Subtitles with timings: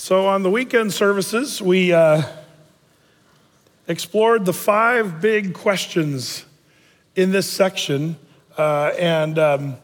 [0.00, 2.22] So, on the weekend services, we uh,
[3.88, 6.44] explored the five big questions
[7.16, 8.16] in this section.
[8.56, 9.76] Uh, and um,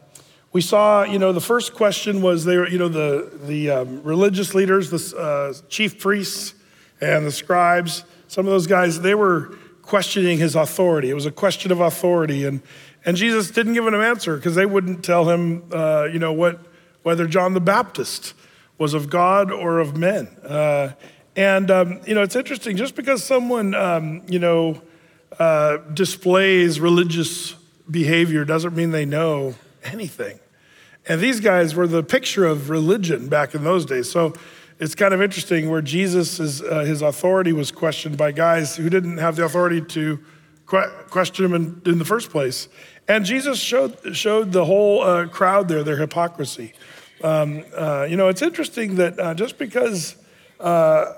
[0.53, 4.03] we saw, you know, the first question was they were, you know, the, the um,
[4.03, 6.53] religious leaders, the uh, chief priests
[7.01, 11.09] and the scribes, some of those guys, they were questioning his authority.
[11.09, 12.45] It was a question of authority.
[12.45, 12.61] And,
[13.03, 16.31] and Jesus didn't give them an answer because they wouldn't tell him, uh, you know,
[16.31, 16.61] what,
[17.03, 18.33] whether John the Baptist
[18.77, 20.27] was of God or of men.
[20.43, 20.89] Uh,
[21.35, 24.81] and, um, you know, it's interesting, just because someone, um, you know,
[25.39, 27.53] uh, displays religious
[27.91, 29.53] behavior doesn't mean they know
[29.83, 30.39] anything.
[31.07, 34.09] And these guys were the picture of religion back in those days.
[34.09, 34.33] So
[34.79, 39.17] it's kind of interesting where Jesus, uh, his authority was questioned by guys who didn't
[39.19, 40.17] have the authority to
[40.69, 42.69] que- question him in, in, the first place.
[43.07, 46.73] And Jesus showed, showed the whole uh, crowd there their hypocrisy.
[47.25, 50.15] Um, uh, you know, it's interesting that uh, just because,
[50.59, 51.13] uh,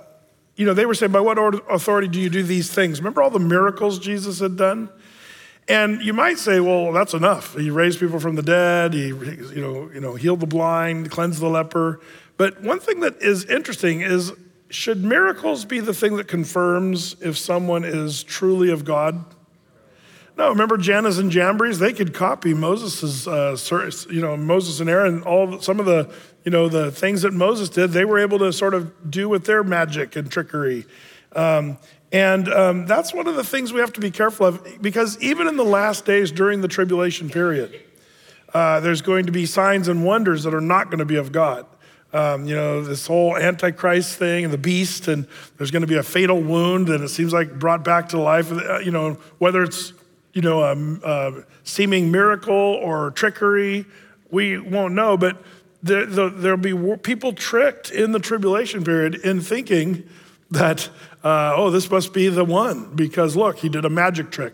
[0.56, 1.38] you know, they were saying, by what
[1.70, 3.00] authority do you do these things?
[3.00, 4.88] Remember all the miracles Jesus had done?
[5.68, 7.58] And you might say, well, that's enough.
[7.58, 8.94] He raised people from the dead.
[8.94, 12.00] He, you know, you know, healed the blind, cleansed the leper.
[12.38, 14.32] But one thing that is interesting is,
[14.70, 19.22] should miracles be the thing that confirms if someone is truly of God?
[20.38, 21.80] No, remember Jannes and Jambres?
[21.80, 23.58] They could copy Moses's, uh,
[24.10, 25.24] you know, Moses and Aaron.
[25.24, 26.14] All some of the,
[26.46, 29.46] you know, the things that Moses did, they were able to sort of do with
[29.46, 30.86] their magic and trickery.
[31.36, 31.80] Um,
[32.12, 35.48] and um, that's one of the things we have to be careful of, because even
[35.48, 37.82] in the last days during the tribulation period,
[38.54, 41.32] uh, there's going to be signs and wonders that are not going to be of
[41.32, 41.66] God.
[42.14, 45.98] Um, you know, this whole Antichrist thing and the beast, and there's going to be
[45.98, 48.52] a fatal wound, and it seems like brought back to life.
[48.52, 49.92] Uh, you know, whether it's
[50.38, 53.86] you know, a, um, a uh, seeming miracle or trickery.
[54.30, 55.42] We won't know, but
[55.82, 60.08] there, will be people tricked in the tribulation period in thinking
[60.52, 60.90] that,
[61.24, 64.54] uh, oh, this must be the one because look, he did a magic trick.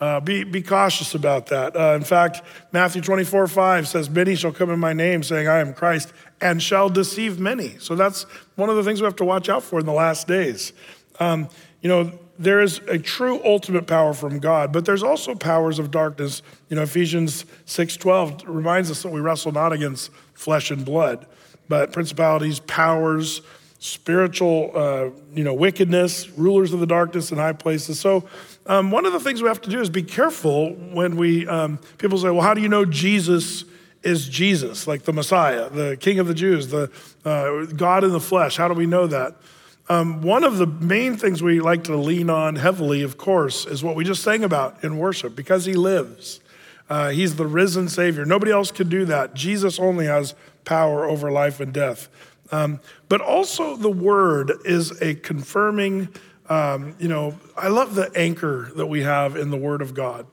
[0.00, 1.76] Uh, be, be cautious about that.
[1.76, 2.42] Uh, in fact,
[2.72, 6.60] Matthew 24, 5 says, Many shall come in my name, saying, I am Christ, and
[6.60, 7.78] shall deceive many.
[7.78, 8.24] So that's
[8.56, 10.72] one of the things we have to watch out for in the last days.
[11.20, 11.48] Um,
[11.82, 12.10] you know,
[12.42, 16.42] there is a true ultimate power from God, but there's also powers of darkness.
[16.68, 21.24] You know, Ephesians 6:12 reminds us that we wrestle not against flesh and blood,
[21.68, 23.42] but principalities, powers,
[23.78, 28.00] spiritual, uh, you know, wickedness, rulers of the darkness in high places.
[28.00, 28.24] So,
[28.66, 31.78] um, one of the things we have to do is be careful when we um,
[31.98, 33.64] people say, "Well, how do you know Jesus?"
[34.02, 36.90] Is Jesus like the Messiah, the King of the Jews, the
[37.24, 38.56] uh, God in the flesh?
[38.56, 39.36] How do we know that?
[39.88, 43.82] Um, one of the main things we like to lean on heavily, of course, is
[43.82, 46.40] what we just sang about in worship because he lives.
[46.88, 48.24] Uh, he's the risen Savior.
[48.24, 49.34] Nobody else could do that.
[49.34, 50.34] Jesus only has
[50.64, 52.08] power over life and death.
[52.52, 56.08] Um, but also, the word is a confirming,
[56.48, 60.26] um, you know, I love the anchor that we have in the word of God.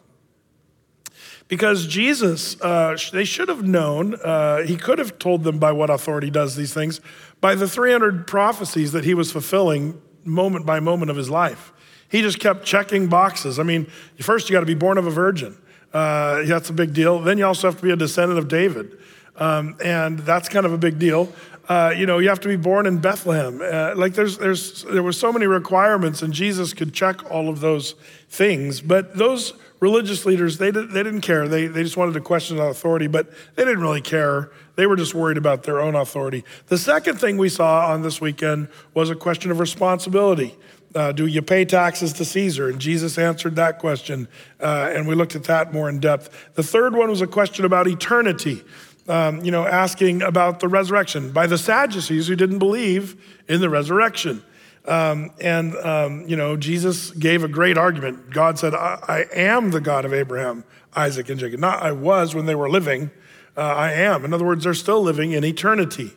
[1.48, 5.90] Because Jesus, uh, they should have known, uh, he could have told them by what
[5.90, 7.02] authority does these things,
[7.42, 11.72] by the 300 prophecies that he was fulfilling moment by moment of his life.
[12.10, 13.60] He just kept checking boxes.
[13.60, 13.86] I mean,
[14.20, 15.58] first you got to be born of a virgin.
[15.94, 17.20] Uh, that's a big deal.
[17.20, 18.98] Then you also have to be a descendant of David.
[19.38, 21.32] Um, and that's kind of a big deal.
[21.70, 23.62] Uh, you know, you have to be born in Bethlehem.
[23.62, 27.60] Uh, like there's, there's, there were so many requirements, and Jesus could check all of
[27.60, 27.94] those
[28.28, 28.82] things.
[28.82, 31.47] But those religious leaders, they, did, they didn't care.
[31.47, 34.51] They, they just wanted to question authority, but they didn't really care.
[34.75, 36.44] They were just worried about their own authority.
[36.67, 40.56] The second thing we saw on this weekend was a question of responsibility.
[40.95, 42.67] Uh, do you pay taxes to Caesar?
[42.69, 44.28] And Jesus answered that question,
[44.59, 46.53] uh, and we looked at that more in depth.
[46.56, 48.63] The third one was a question about eternity.
[49.07, 53.67] Um, you know, asking about the resurrection by the Sadducees who didn't believe in the
[53.69, 54.44] resurrection.
[54.85, 58.29] Um, and, um, you know, Jesus gave a great argument.
[58.31, 60.63] God said, I, I, am the God of Abraham,
[60.95, 61.59] Isaac, and Jacob.
[61.59, 63.12] Not I was when they were living,
[63.57, 64.23] uh, I am.
[64.23, 66.13] In other words, they're still living in eternity.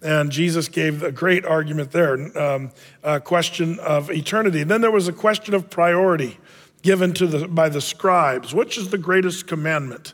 [0.00, 2.70] And Jesus gave a great argument there, um,
[3.02, 4.60] a question of eternity.
[4.60, 6.38] And then there was a question of priority
[6.82, 8.54] given to the, by the scribes.
[8.54, 10.12] Which is the greatest commandment?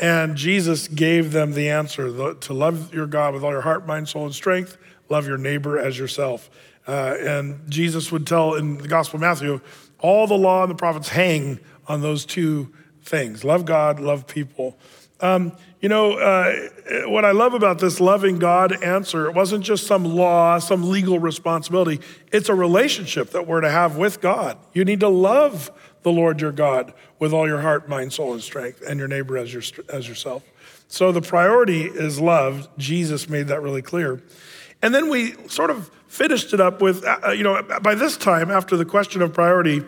[0.00, 3.86] And Jesus gave them the answer the, to love your God with all your heart,
[3.86, 4.76] mind, soul, and strength,
[5.08, 6.50] love your neighbor as yourself.
[6.88, 9.60] Uh, and Jesus would tell in the Gospel of Matthew,
[10.00, 14.78] all the law and the prophets hang on those two things love God, love people.
[15.20, 15.52] Um,
[15.82, 16.54] you know, uh,
[17.08, 21.18] what I love about this loving God answer, it wasn't just some law, some legal
[21.18, 22.00] responsibility.
[22.32, 24.56] It's a relationship that we're to have with God.
[24.74, 25.70] You need to love
[26.02, 29.36] the Lord your God with all your heart, mind, soul, and strength, and your neighbor
[29.38, 29.62] as, your,
[29.92, 30.42] as yourself.
[30.88, 32.66] So the priority is love.
[32.78, 34.22] Jesus made that really clear.
[34.82, 38.16] And then we sort of finished it up with, uh, uh, you know, by this
[38.16, 39.82] time, after the question of priority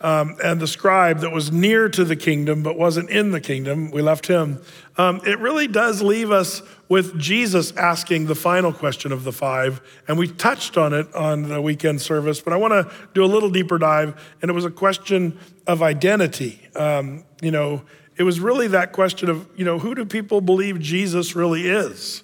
[0.00, 3.90] um, and the scribe that was near to the kingdom but wasn't in the kingdom,
[3.90, 4.60] we left him.
[4.96, 9.80] Um, it really does leave us with Jesus asking the final question of the five.
[10.08, 13.26] And we touched on it on the weekend service, but I want to do a
[13.26, 14.18] little deeper dive.
[14.40, 16.66] And it was a question of identity.
[16.76, 17.82] Um, you know,
[18.16, 22.22] it was really that question of, you know, who do people believe Jesus really is?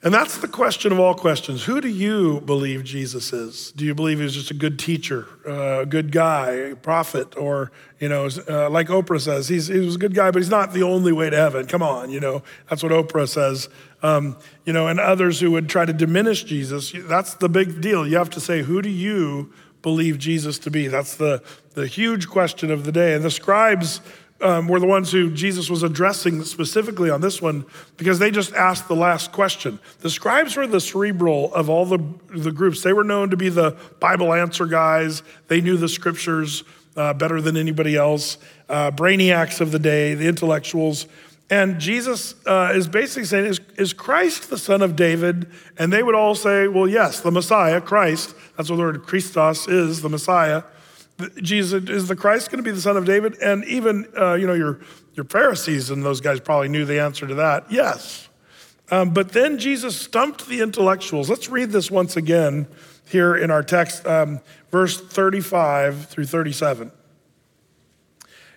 [0.00, 1.64] And that's the question of all questions.
[1.64, 3.72] Who do you believe Jesus is?
[3.72, 7.72] Do you believe he's just a good teacher, uh, a good guy, a prophet, or,
[7.98, 10.84] you know, uh, like Oprah says, he's, he's a good guy, but he's not the
[10.84, 11.66] only way to heaven.
[11.66, 13.68] Come on, you know, that's what Oprah says.
[14.00, 18.06] Um, you know, and others who would try to diminish Jesus, that's the big deal.
[18.06, 19.52] You have to say, who do you
[19.82, 20.86] believe Jesus to be?
[20.86, 21.42] That's the,
[21.74, 23.14] the huge question of the day.
[23.16, 24.00] And the scribes
[24.40, 27.64] um, were the ones who Jesus was addressing specifically on this one
[27.96, 29.78] because they just asked the last question.
[30.00, 31.98] The scribes were the cerebral of all the,
[32.30, 32.82] the groups.
[32.82, 36.62] They were known to be the Bible answer guys, they knew the scriptures
[36.96, 38.38] uh, better than anybody else,
[38.68, 41.06] uh, brainiacs of the day, the intellectuals.
[41.50, 45.50] And Jesus uh, is basically saying, is, is Christ the son of David?
[45.78, 48.34] And they would all say, Well, yes, the Messiah, Christ.
[48.56, 50.62] That's what the word Christos is, the Messiah.
[51.42, 53.36] Jesus is the Christ going to be the son of David?
[53.42, 54.80] And even uh, you know your
[55.14, 57.70] your Pharisees and those guys probably knew the answer to that.
[57.70, 58.28] Yes,
[58.90, 61.28] um, but then Jesus stumped the intellectuals.
[61.28, 62.66] Let's read this once again
[63.08, 64.38] here in our text, um,
[64.70, 66.92] verse 35 through 37.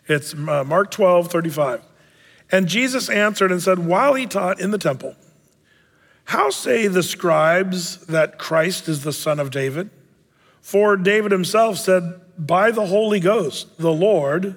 [0.07, 1.81] It's uh, Mark 12, 35.
[2.51, 5.15] And Jesus answered and said, while he taught in the temple,
[6.25, 9.89] how say the scribes that Christ is the son of David?
[10.59, 14.55] For David himself said by the Holy Ghost, the Lord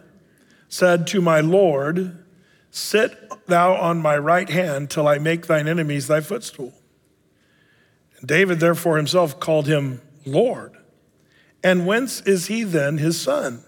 [0.68, 2.24] said to my Lord,
[2.70, 3.12] Sit
[3.46, 6.72] thou on my right hand till I make thine enemies thy footstool.
[8.18, 10.72] And David therefore himself called him Lord.
[11.62, 13.64] And whence is he then his son?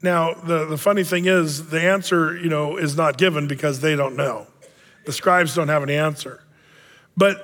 [0.00, 3.94] Now, the, the funny thing is, the answer, you know, is not given because they
[3.94, 4.46] don't know.
[5.04, 6.42] The scribes don't have an answer.
[7.16, 7.40] But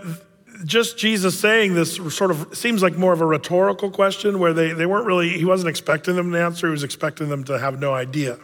[0.64, 4.72] just Jesus saying this sort of seems like more of a rhetorical question where they,
[4.72, 7.78] they weren't really, he wasn't expecting them to answer, he was expecting them to have
[7.78, 8.38] no idea.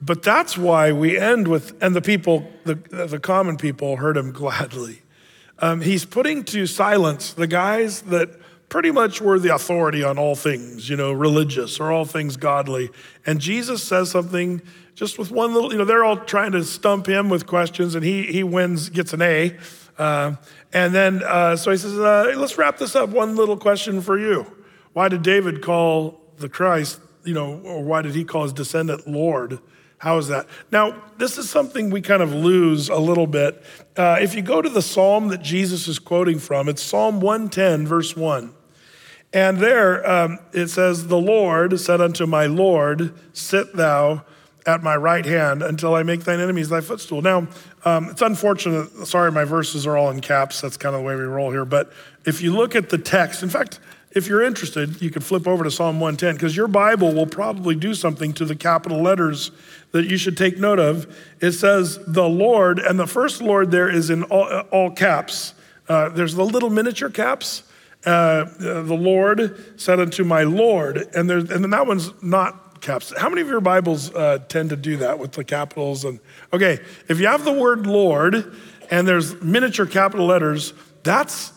[0.00, 4.32] But that's why we end with, and the people, the, the common people heard him
[4.32, 5.02] gladly.
[5.60, 8.30] Um, he's putting to silence the guys that
[8.68, 12.90] pretty much were the authority on all things, you know, religious or all things godly.
[13.24, 14.60] And Jesus says something
[14.94, 18.04] just with one little, you know, they're all trying to stump him with questions and
[18.04, 19.56] he, he wins, gets an A.
[19.98, 20.34] Uh,
[20.72, 23.10] and then, uh, so he says, uh, let's wrap this up.
[23.10, 24.46] One little question for you.
[24.92, 29.06] Why did David call the Christ, you know, or why did he call his descendant
[29.06, 29.58] Lord?
[29.98, 30.46] How is that?
[30.72, 33.62] Now, this is something we kind of lose a little bit.
[33.96, 37.86] Uh, if you go to the psalm that Jesus is quoting from, it's Psalm 110,
[37.86, 38.52] verse 1.
[39.32, 44.24] And there um, it says, The Lord said unto my Lord, Sit thou
[44.66, 47.22] at my right hand until I make thine enemies thy footstool.
[47.22, 47.46] Now,
[47.84, 48.88] um, it's unfortunate.
[49.06, 50.60] Sorry, my verses are all in caps.
[50.60, 51.64] That's kind of the way we roll here.
[51.64, 51.92] But
[52.24, 53.80] if you look at the text, in fact,
[54.12, 57.74] if you're interested, you can flip over to Psalm 110 because your Bible will probably
[57.74, 59.50] do something to the capital letters
[59.92, 61.18] that you should take note of.
[61.40, 65.54] It says the Lord, and the first Lord there is in all, uh, all caps.
[65.88, 67.62] Uh, there's the little miniature caps.
[68.04, 73.12] Uh, the Lord said unto my Lord, and there's and that one's not caps.
[73.16, 76.04] How many of your Bibles uh, tend to do that with the capitals?
[76.04, 76.18] And
[76.52, 78.54] okay, if you have the word Lord
[78.90, 80.74] and there's miniature capital letters,
[81.04, 81.52] that's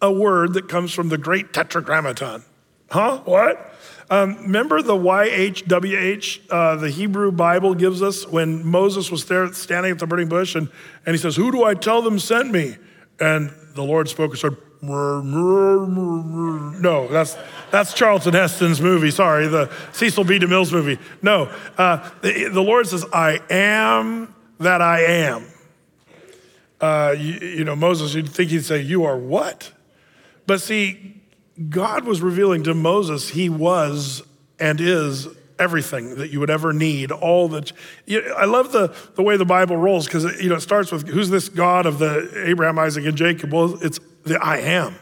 [0.00, 2.44] a word that comes from the Great Tetragrammaton.
[2.90, 3.18] Huh?
[3.24, 3.74] What?
[4.10, 9.92] Um, remember the YHWH uh, the Hebrew Bible gives us when Moses was there standing
[9.92, 10.68] at the burning bush and,
[11.04, 12.76] and he says, Who do I tell them sent me?
[13.20, 17.36] And the Lord spoke and said, no, that's,
[17.70, 19.10] that's Charlton Heston's movie.
[19.10, 20.38] Sorry, the Cecil B.
[20.38, 20.98] DeMille's movie.
[21.22, 25.44] No, uh, the, the, Lord says, I am that I am.
[26.80, 29.70] Uh, you, you know, Moses, you'd think he'd say, You are what?
[30.46, 31.20] But see,
[31.68, 34.22] God was revealing to Moses he was
[34.58, 37.70] and is everything that you would ever need all that
[38.06, 41.06] you i love the, the way the bible rolls because you know it starts with
[41.06, 44.96] who's this god of the abraham isaac and jacob well it's the I am.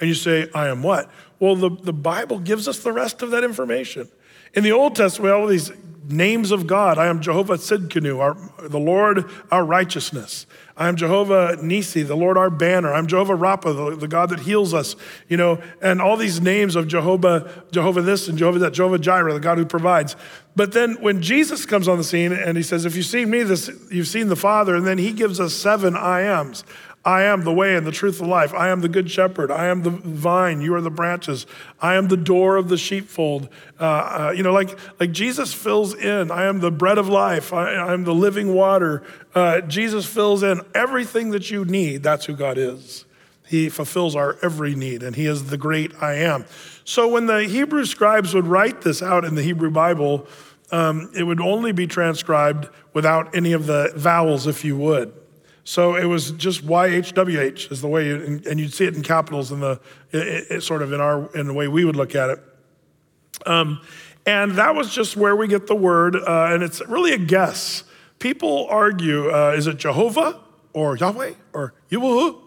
[0.00, 1.10] And you say, I am what?
[1.40, 4.08] Well, the, the Bible gives us the rest of that information.
[4.54, 5.72] In the Old Testament, we all these
[6.08, 6.96] names of God.
[6.98, 10.46] I am Jehovah Sidkenu, our, the Lord our righteousness.
[10.74, 12.94] I am Jehovah Nisi, the Lord our banner.
[12.94, 14.96] I'm Jehovah Rapha, the, the, God that heals us.
[15.28, 19.32] You know, and all these names of Jehovah, Jehovah this and Jehovah that, Jehovah Jireh,
[19.34, 20.16] the God who provides.
[20.56, 23.42] But then when Jesus comes on the scene and he says, "If you've seen me,
[23.44, 26.64] this you've seen the Father," and then he gives us seven I ams.
[27.08, 28.52] I am the way and the truth of life.
[28.52, 29.50] I am the good shepherd.
[29.50, 30.60] I am the vine.
[30.60, 31.46] You are the branches.
[31.80, 33.48] I am the door of the sheepfold.
[33.80, 36.30] Uh, uh, you know, like, like Jesus fills in.
[36.30, 37.50] I am the bread of life.
[37.54, 39.02] I, am the living water.
[39.34, 42.02] Uh, Jesus fills in everything that you need.
[42.02, 43.06] That's who God is.
[43.46, 46.44] He fulfills our every need, and He is the great I am.
[46.84, 50.26] So when the Hebrew scribes would write this out in the Hebrew Bible,
[50.72, 55.14] um, it would only be transcribed without any of the vowels, if you would.
[55.68, 59.52] So it was just YHWH is the way, you, and you'd see it in capitals
[59.52, 59.78] in the
[60.12, 62.38] it, it sort of in our in the way we would look at it.
[63.44, 63.78] Um,
[64.24, 67.84] and that was just where we get the word, uh, and it's really a guess.
[68.18, 70.40] People argue: uh, is it Jehovah
[70.72, 72.40] or Yahweh or Yuwahu?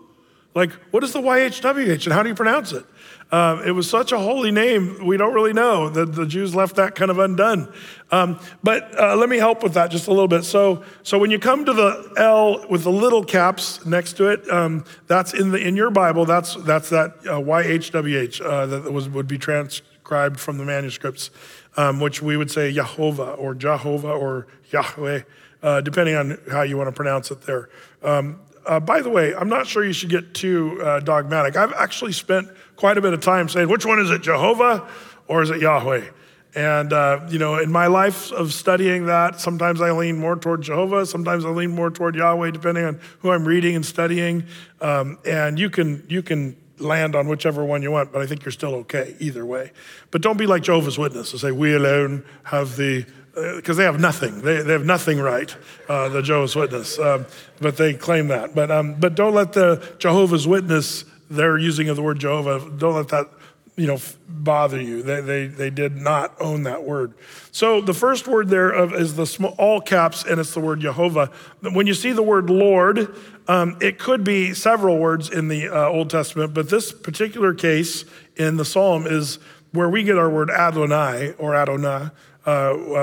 [0.54, 1.58] Like, what is the YHWH
[2.06, 2.84] and how do you pronounce it?
[3.32, 5.88] Um, it was such a holy name, we don't really know.
[5.88, 7.72] The, the Jews left that kind of undone.
[8.12, 10.44] Um, but uh, let me help with that just a little bit.
[10.44, 14.50] So, so when you come to the L with the little caps next to it,
[14.50, 19.08] um, that's in, the, in your Bible, that's, that's that uh, YHWH uh, that was,
[19.08, 21.30] would be transcribed from the manuscripts,
[21.78, 25.22] um, which we would say Yehovah or Jehovah or Yahweh,
[25.64, 27.70] uh, depending on how you want to pronounce it there.
[28.04, 31.56] Um, uh, by the way, I'm not sure you should get too uh, dogmatic.
[31.56, 34.88] I've actually spent quite a bit of time saying, which one is it, Jehovah
[35.28, 36.06] or is it Yahweh?
[36.54, 40.62] And, uh, you know, in my life of studying that, sometimes I lean more toward
[40.62, 44.44] Jehovah, sometimes I lean more toward Yahweh, depending on who I'm reading and studying.
[44.82, 48.44] Um, and you can, you can land on whichever one you want, but I think
[48.44, 49.72] you're still okay either way.
[50.12, 53.06] But don't be like Jehovah's Witness and say, we alone have the
[53.56, 54.42] because they have nothing.
[54.42, 55.56] They, they have nothing right,
[55.88, 57.26] uh, the Jehovah's Witness, um,
[57.60, 58.54] but they claim that.
[58.54, 62.96] But, um, but don't let the Jehovah's Witness, their using of the word Jehovah, don't
[62.96, 63.30] let that
[63.78, 65.02] you know, bother you.
[65.02, 67.14] They, they, they did not own that word.
[67.54, 70.82] So the first word there of, is the small, all caps, and it's the word
[70.82, 71.32] Jehovah.
[71.62, 73.16] When you see the word Lord,
[73.48, 78.04] um, it could be several words in the uh, Old Testament, but this particular case
[78.36, 79.40] in the Psalm is
[79.72, 82.10] where we get our word Adonai or Adonai,
[82.44, 82.50] uh,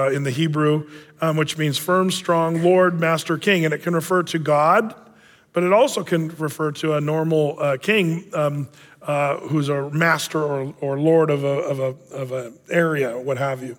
[0.06, 0.90] uh, in the Hebrew,
[1.20, 3.64] um, which means firm, strong, Lord, Master, King.
[3.64, 4.96] And it can refer to God,
[5.52, 8.68] but it also can refer to a normal uh, king um,
[9.00, 13.38] uh, who's a master or, or lord of a, of a of an area, what
[13.38, 13.76] have you.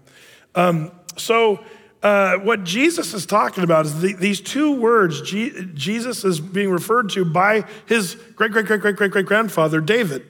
[0.56, 1.62] Um, so,
[2.04, 5.22] uh, what Jesus is talking about is the, these two words.
[5.30, 9.82] G- Jesus is being referred to by his great great great great great great grandfather
[9.82, 10.26] David.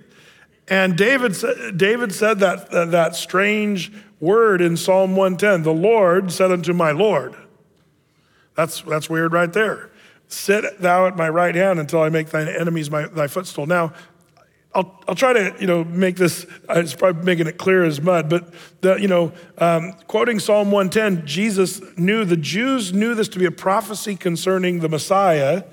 [0.70, 1.36] And David,
[1.76, 7.34] David said that, that strange word in Psalm 110 The Lord said unto my Lord.
[8.56, 9.90] That's, that's weird right there.
[10.28, 13.66] Sit thou at my right hand until I make thine enemies my, thy footstool.
[13.66, 13.94] Now,
[14.76, 18.00] I'll, I'll try to you know make this uh, it's probably making it clear as
[18.00, 23.28] mud but the, you know um, quoting psalm 110 jesus knew the jews knew this
[23.30, 25.64] to be a prophecy concerning the messiah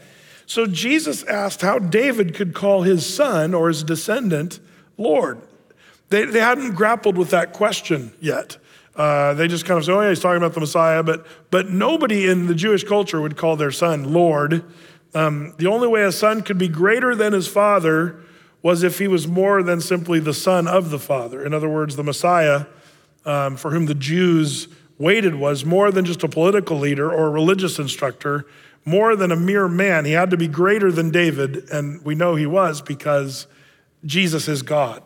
[0.47, 4.61] so jesus asked how david could call his son or his descendant
[4.99, 5.41] Lord?
[6.09, 8.57] They, they hadn't grappled with that question yet.
[8.95, 11.03] Uh, they just kind of said, oh, yeah, he's talking about the Messiah.
[11.03, 14.65] But, but nobody in the Jewish culture would call their son Lord.
[15.15, 18.21] Um, the only way a son could be greater than his father
[18.63, 21.45] was if he was more than simply the son of the father.
[21.45, 22.67] In other words, the Messiah,
[23.25, 27.31] um, for whom the Jews waited, was more than just a political leader or a
[27.31, 28.47] religious instructor,
[28.85, 30.05] more than a mere man.
[30.05, 33.47] He had to be greater than David, and we know he was because
[34.05, 35.03] Jesus is God.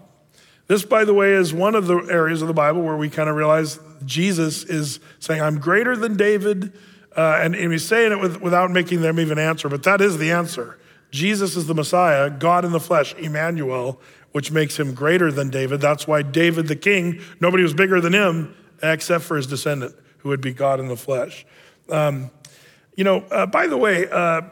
[0.66, 3.28] This, by the way, is one of the areas of the Bible where we kind
[3.28, 6.72] of realize Jesus is saying, I'm greater than David.
[7.16, 10.18] Uh, and, and, he's saying it with, without making them even answer, but that is
[10.18, 10.78] the answer.
[11.10, 15.80] Jesus is the Messiah, God in the flesh, Emmanuel, which makes him greater than David.
[15.80, 20.28] That's why David the king, nobody was bigger than him except for his descendant, who
[20.28, 21.44] would be God in the flesh.
[21.88, 22.30] Um,
[22.94, 24.42] you know, uh, by the way, uh,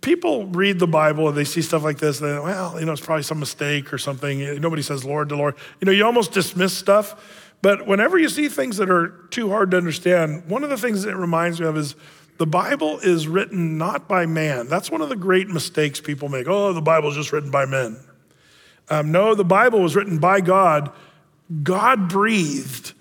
[0.00, 2.92] people read the Bible and they see stuff like this, and they well, you know,
[2.92, 4.60] it's probably some mistake or something.
[4.60, 5.56] Nobody says Lord to Lord.
[5.80, 7.42] You know, you almost dismiss stuff.
[7.62, 11.02] But whenever you see things that are too hard to understand, one of the things
[11.02, 11.96] that reminds me of is
[12.38, 14.68] the Bible is written not by man.
[14.68, 16.46] That's one of the great mistakes people make.
[16.46, 17.96] Oh, the Bible's just written by men.
[18.90, 20.92] Um, no, the Bible was written by God.
[21.62, 22.92] God breathed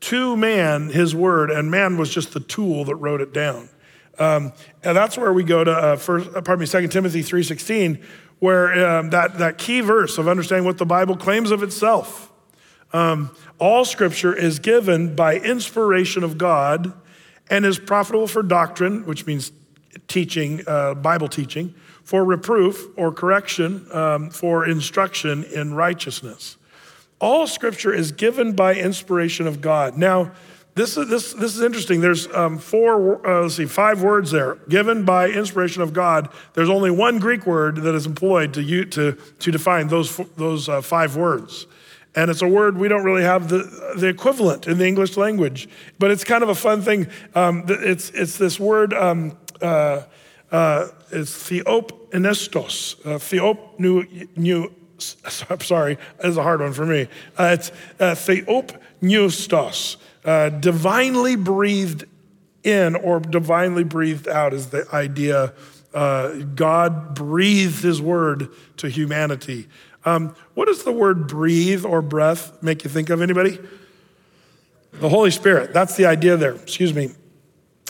[0.00, 3.68] to man his word, and man was just the tool that wrote it down.
[4.18, 8.02] Um, and that's where we go to uh, first, uh, pardon me, 2 Timothy 3.16,
[8.38, 12.32] where um, that, that key verse of understanding what the Bible claims of itself.
[12.92, 16.92] Um, all scripture is given by inspiration of God
[17.50, 19.52] and is profitable for doctrine, which means
[20.08, 26.56] teaching, uh, Bible teaching, for reproof or correction, um, for instruction in righteousness.
[27.18, 29.96] All scripture is given by inspiration of God.
[29.96, 30.32] Now,
[30.76, 32.02] this is, this, this is interesting.
[32.02, 36.28] There's um, four, uh, let's see, five words there given by inspiration of God.
[36.52, 40.68] There's only one Greek word that is employed to, you, to, to define those, those
[40.68, 41.66] uh, five words.
[42.14, 45.66] And it's a word we don't really have the, the equivalent in the English language,
[45.98, 47.06] but it's kind of a fun thing.
[47.34, 50.02] Um, it's, it's this word, um, uh,
[50.52, 54.04] uh, it's theopnestos, uh, theop new,
[54.36, 57.08] new, sorry, it's is a hard one for me.
[57.38, 62.04] Uh, it's uh, theopneustos, uh, divinely breathed
[62.64, 65.54] in or divinely breathed out is the idea.
[65.94, 69.68] Uh, God breathed his word to humanity.
[70.04, 73.22] Um, what does the word breathe or breath make you think of?
[73.22, 73.56] Anybody?
[74.94, 75.72] The Holy Spirit.
[75.72, 76.54] That's the idea there.
[76.56, 77.10] Excuse me.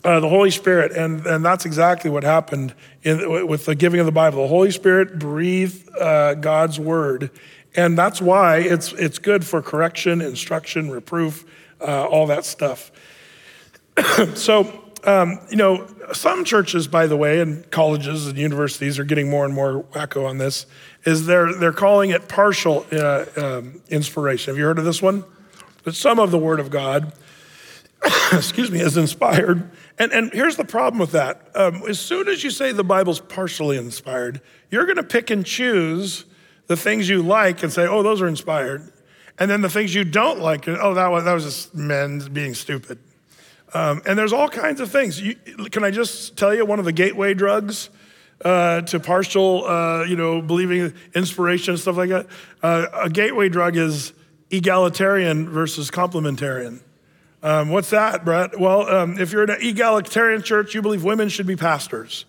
[0.05, 4.05] Uh, the Holy Spirit, and, and that's exactly what happened in, with the giving of
[4.07, 4.43] the Bible.
[4.43, 7.31] The Holy Spirit breathed uh, God's word,
[7.75, 11.45] and that's why it's, it's good for correction, instruction, reproof,
[11.81, 12.91] uh, all that stuff.
[14.35, 19.31] so, um, you know, some churches, by the way, and colleges and universities are getting
[19.31, 20.67] more and more wacko on this,
[21.05, 24.53] is they're, they're calling it partial uh, um, inspiration.
[24.53, 25.25] Have you heard of this one?
[25.85, 27.13] That some of the Word of God,
[28.33, 29.71] excuse me, is inspired.
[29.99, 31.49] And, and here's the problem with that.
[31.55, 34.41] Um, as soon as you say the Bible's partially inspired,
[34.71, 36.25] you're going to pick and choose
[36.67, 38.93] the things you like and say, oh, those are inspired.
[39.39, 42.55] And then the things you don't like, oh, that was, that was just men being
[42.55, 42.99] stupid.
[43.75, 45.21] Um, and there's all kinds of things.
[45.21, 45.35] You,
[45.71, 47.91] can I just tell you one of the gateway drugs
[48.45, 52.27] uh, to partial, uh, you know, believing inspiration and stuff like that?
[52.63, 54.15] Uh, a gateway drug is
[54.51, 56.81] egalitarian versus complementarian.
[57.43, 58.59] Um, what's that, Brett?
[58.59, 62.25] Well, um, if you're in an egalitarian church, you believe women should be pastors.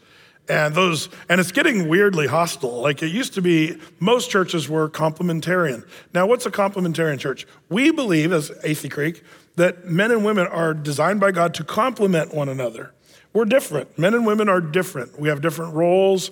[0.49, 2.81] And those, and it's getting weirdly hostile.
[2.81, 5.85] Like it used to be, most churches were complementarian.
[6.13, 7.45] Now, what's a complementarian church?
[7.69, 9.23] We believe, as Athey Creek,
[9.57, 12.93] that men and women are designed by God to complement one another.
[13.33, 13.97] We're different.
[13.99, 15.19] Men and women are different.
[15.19, 16.31] We have different roles.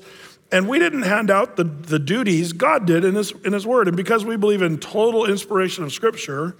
[0.51, 3.87] And we didn't hand out the, the duties God did in his, in his word.
[3.87, 6.55] And because we believe in total inspiration of Scripture,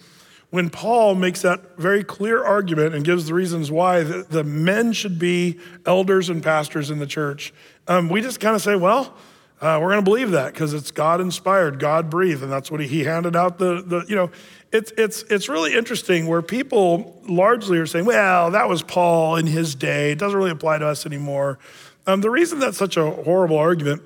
[0.55, 4.93] when Paul makes that very clear argument and gives the reasons why the, the men
[4.93, 7.53] should be elders and pastors in the church,
[7.89, 9.13] um, we just kind of say, well,
[9.59, 12.79] uh, we're going to believe that because it's God inspired, God breathed, and that's what
[12.79, 13.57] he, he handed out.
[13.57, 14.31] The, the you know,
[14.71, 19.47] it's it's it's really interesting where people largely are saying, well, that was Paul in
[19.47, 20.11] his day.
[20.13, 21.59] It doesn't really apply to us anymore.
[22.07, 24.03] Um, the reason that's such a horrible argument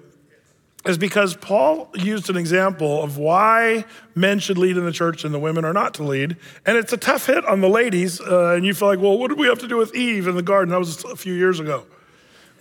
[0.85, 5.33] is because Paul used an example of why men should lead in the church and
[5.33, 6.37] the women are not to lead.
[6.65, 8.21] And it's a tough hit on the ladies.
[8.21, 10.35] Uh, and you feel like, well, what did we have to do with Eve in
[10.35, 10.69] the garden?
[10.71, 11.85] That was a few years ago.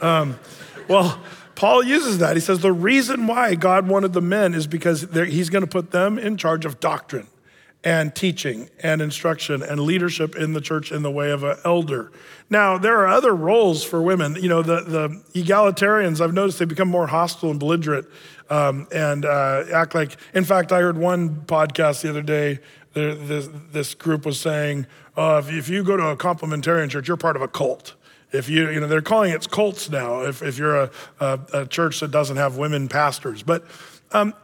[0.00, 0.38] Um,
[0.88, 1.20] well,
[1.54, 2.36] Paul uses that.
[2.36, 5.90] He says the reason why God wanted the men is because he's going to put
[5.92, 7.26] them in charge of doctrine
[7.88, 12.12] and teaching and instruction and leadership in the church in the way of an elder.
[12.50, 14.36] Now, there are other roles for women.
[14.38, 15.08] You know, the, the
[15.40, 18.06] egalitarians, I've noticed they become more hostile and belligerent
[18.50, 22.58] um, and uh, act like, in fact, I heard one podcast the other day,
[22.92, 27.08] there, this, this, group was saying, uh, if, if you go to a complementarian church,
[27.08, 27.94] you're part of a cult.
[28.32, 31.66] If you, you know, they're calling it cults now, if, if you're a, a, a
[31.66, 33.42] church that doesn't have women pastors.
[33.42, 33.64] But
[34.12, 34.34] um,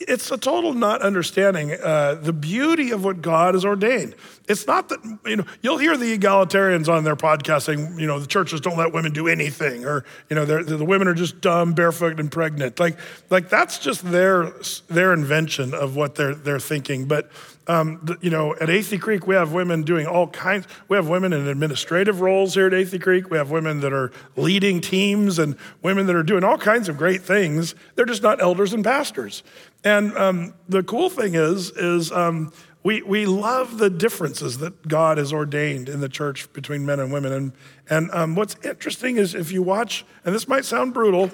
[0.00, 4.14] it's a total not understanding uh, the beauty of what God has ordained.
[4.48, 8.18] It's not that, you know, you'll hear the egalitarians on their podcast saying, you know,
[8.18, 11.14] the churches don't let women do anything, or, you know, they're, they're, the women are
[11.14, 12.80] just dumb, barefoot, and pregnant.
[12.80, 12.96] Like,
[13.30, 14.52] like that's just their,
[14.88, 17.04] their invention of what they're, they're thinking.
[17.04, 17.30] But,
[17.66, 20.66] um, you know, at Athey Creek, we have women doing all kinds.
[20.88, 23.30] We have women in administrative roles here at Athey Creek.
[23.30, 26.96] We have women that are leading teams and women that are doing all kinds of
[26.96, 27.74] great things.
[27.94, 29.42] They're just not elders and pastors.
[29.84, 35.18] And um, the cool thing is, is um, we, we love the differences that God
[35.18, 37.32] has ordained in the church between men and women.
[37.32, 37.52] And,
[37.88, 41.30] and um, what's interesting is if you watch, and this might sound brutal,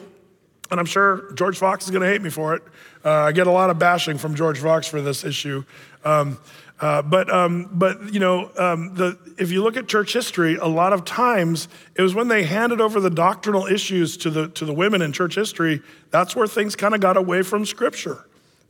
[0.71, 2.63] and I'm sure George Fox is going to hate me for it.
[3.05, 5.63] Uh, I get a lot of bashing from George Fox for this issue.
[6.05, 6.39] Um,
[6.81, 10.67] uh, but, um, but, you know, um, the, if you look at church history, a
[10.67, 14.65] lot of times it was when they handed over the doctrinal issues to the, to
[14.65, 18.25] the women in church history, that's where things kind of got away from Scripture.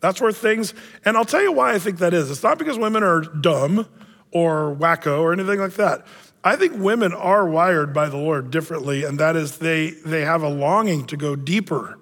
[0.05, 0.75] That's where things,
[1.07, 2.31] and I'll tell you why I think that is.
[2.31, 3.89] It's not because women are dumb
[4.33, 6.07] or wacko or anything like that.
[6.45, 10.43] I think women are wired by the Lord differently, and that is they, they have
[10.43, 11.99] a longing to go deeper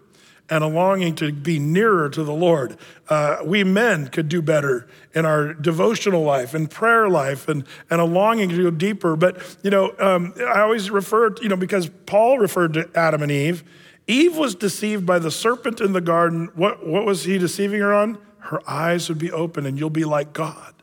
[0.51, 2.77] and a longing to be nearer to the Lord.
[3.09, 8.01] Uh, we men could do better in our devotional life and prayer life and, and
[8.01, 9.15] a longing to go deeper.
[9.15, 13.23] But, you know, um, I always refer, to, you know, because Paul referred to Adam
[13.23, 13.63] and Eve
[14.07, 16.51] Eve was deceived by the serpent in the garden.
[16.55, 18.19] What, what was he deceiving her on?
[18.39, 20.75] Her eyes would be open and you'll be like God.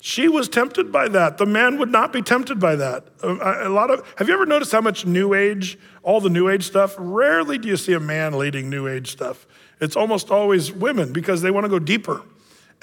[0.00, 1.38] She was tempted by that.
[1.38, 3.06] The man would not be tempted by that.
[3.22, 6.28] A, um, a lot of have you ever noticed how much new age, all the
[6.30, 6.94] new age stuff?
[6.98, 9.44] Rarely do you see a man leading new age stuff.
[9.80, 12.22] It's almost always women because they want to go deeper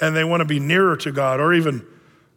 [0.00, 1.86] and they want to be nearer to God or even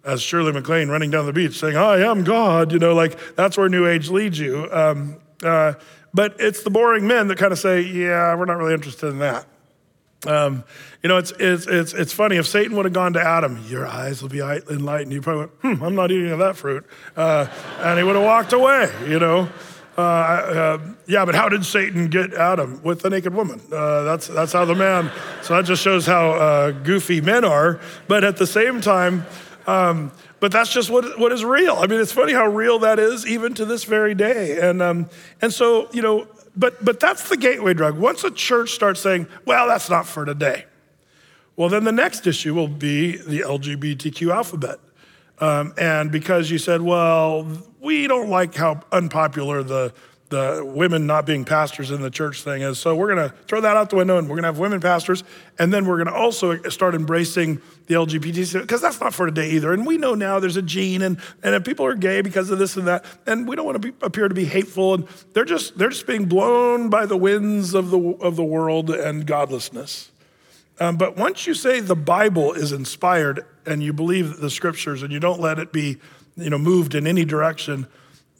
[0.05, 3.57] as Shirley MacLaine running down the beach saying, I am God, you know, like that's
[3.57, 4.69] where new age leads you.
[4.71, 5.73] Um, uh,
[6.13, 9.19] but it's the boring men that kind of say, yeah, we're not really interested in
[9.19, 9.45] that.
[10.27, 10.63] Um,
[11.01, 12.35] you know, it's, it's, it's, it's funny.
[12.35, 15.77] If Satan would have gone to Adam, your eyes will be enlightened, you probably went,
[15.79, 16.85] hmm, I'm not eating of that fruit.
[17.15, 17.47] Uh,
[17.79, 19.47] and he would have walked away, you know.
[19.97, 23.59] Uh, uh, yeah, but how did Satan get Adam with the naked woman?
[23.71, 25.11] Uh, that's that's how the man.
[25.41, 27.81] So that just shows how uh, goofy men are.
[28.07, 29.25] But at the same time,
[29.67, 31.75] um, but that's just what, what is real.
[31.75, 34.59] I mean, it's funny how real that is even to this very day.
[34.59, 35.09] And, um,
[35.41, 37.97] and so, you know, but, but that's the gateway drug.
[37.97, 40.65] Once a church starts saying, well, that's not for today,
[41.55, 44.77] well, then the next issue will be the LGBTQ alphabet.
[45.39, 47.45] Um, and because you said, well,
[47.81, 49.91] we don't like how unpopular the
[50.29, 52.77] the women not being pastors in the church thing is.
[52.77, 54.79] So we're going to throw that out the window and we're going to have women
[54.79, 55.23] pastors.
[55.57, 59.49] And then we're going to also start embracing the LGBT, because that's not for today
[59.51, 59.73] either.
[59.73, 62.59] And we know now there's a gene and, and if people are gay because of
[62.59, 63.05] this and that.
[63.25, 64.93] And we don't want to be, appear to be hateful.
[64.93, 68.91] And they're just, they're just being blown by the winds of the, of the world
[68.91, 70.11] and godlessness.
[70.79, 75.11] Um, but once you say the Bible is inspired and you believe the scriptures and
[75.11, 75.97] you don't let it be,
[76.37, 77.87] you know, moved in any direction,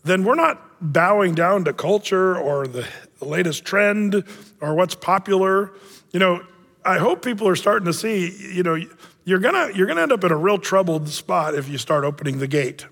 [0.06, 2.88] then we're not bowing down to culture or the,
[3.22, 4.24] latest trend
[4.62, 5.74] or what's popular.
[6.12, 6.42] You know,
[6.86, 8.78] I hope people are starting to see, you know,
[9.26, 12.40] you're gonna you're gonna end up in a real troubled spot if you start opening
[12.40, 12.86] the gate.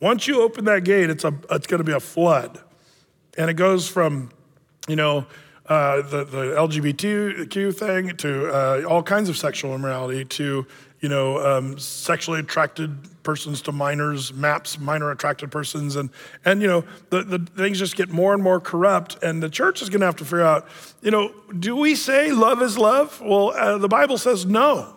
[0.00, 2.58] Once you open that gate, it's a it's gonna be a flood,
[3.36, 4.30] and it goes from,
[4.88, 5.26] you know,
[5.66, 10.66] uh, the the LGBTQ thing to uh, all kinds of sexual immorality to
[11.00, 16.08] you know um, sexually attracted persons to minors, maps minor attracted persons, and
[16.46, 19.22] and you know the, the things just get more and more corrupt.
[19.22, 20.66] And the church is going to have to figure out,
[21.02, 23.20] you know, do we say love is love?
[23.20, 24.96] Well, uh, the Bible says no.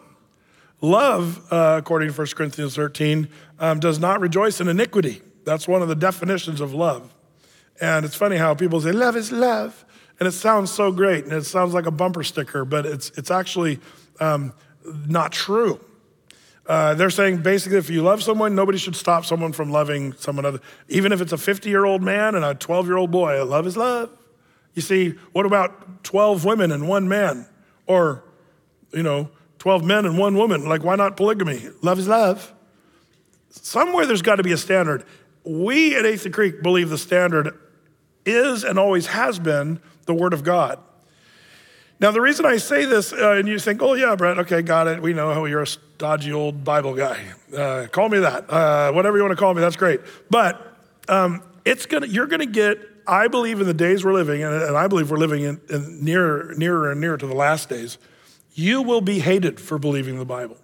[0.80, 3.28] Love, uh, according to 1 Corinthians 13,
[3.60, 5.22] um, does not rejoice in iniquity.
[5.44, 7.14] That's one of the definitions of love.
[7.82, 9.84] And it's funny how people say love is love,
[10.22, 13.30] and it sounds so great, and it sounds like a bumper sticker, but it's it's
[13.30, 13.80] actually
[14.22, 14.54] um,
[15.06, 15.82] not true.
[16.72, 20.46] Uh, they're saying basically, if you love someone, nobody should stop someone from loving someone
[20.46, 20.62] other.
[20.88, 23.68] Even if it's a 50 year old man and a 12 year old boy, love
[23.68, 24.10] is love.
[24.74, 27.46] You see, what about 12 women and one man?
[27.88, 28.24] Or,
[28.94, 29.30] you know,
[29.60, 30.64] 12 men and one woman?
[30.66, 31.62] Like, why not polygamy?
[31.82, 32.54] Love is love.
[33.50, 35.04] Somewhere there's got to be a standard.
[35.44, 37.50] We at Athey Creek believe the standard
[38.26, 40.80] is and always has been the Word of God.
[42.02, 44.88] Now, the reason I say this, uh, and you think, oh, yeah, Brett, okay, got
[44.88, 45.00] it.
[45.04, 45.68] We know how you're a
[46.00, 47.22] dodgy old Bible guy.
[47.56, 48.50] Uh, call me that.
[48.52, 50.02] Uh, whatever you want to call me, that's great.
[50.28, 50.60] But
[51.08, 54.76] um, it's gonna, you're going to get, I believe in the days we're living and
[54.76, 58.00] I believe we're living in, in nearer, nearer and nearer to the last days,
[58.56, 60.58] you will be hated for believing the Bible.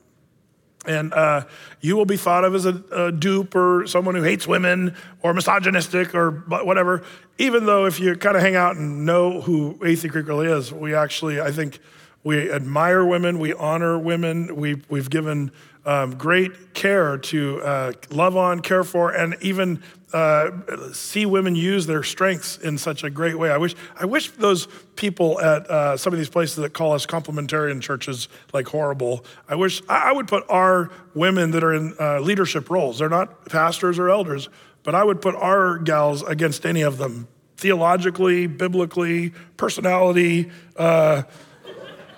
[0.87, 1.43] And uh,
[1.81, 5.33] you will be thought of as a, a, dupe or someone who hates women or
[5.33, 7.03] misogynistic or whatever.
[7.37, 10.71] Even though, if you kind of hang out and know who Athey Creek really is,
[10.71, 11.79] we actually, I think,
[12.23, 15.51] we admire women, we honor women, we, we've given
[15.87, 20.51] um, great care to uh, love on, care for, and even uh,
[20.91, 23.49] see women use their strengths in such a great way.
[23.49, 27.05] I wish, I wish those people at uh, some of these places that call us
[27.05, 32.19] complementarian churches like horrible, I wish I, would put our women that are in uh,
[32.19, 34.49] leadership roles, they're not pastors or elders,
[34.83, 40.51] but I would put our gals against any of them theologically, biblically, personality.
[40.75, 41.23] Uh,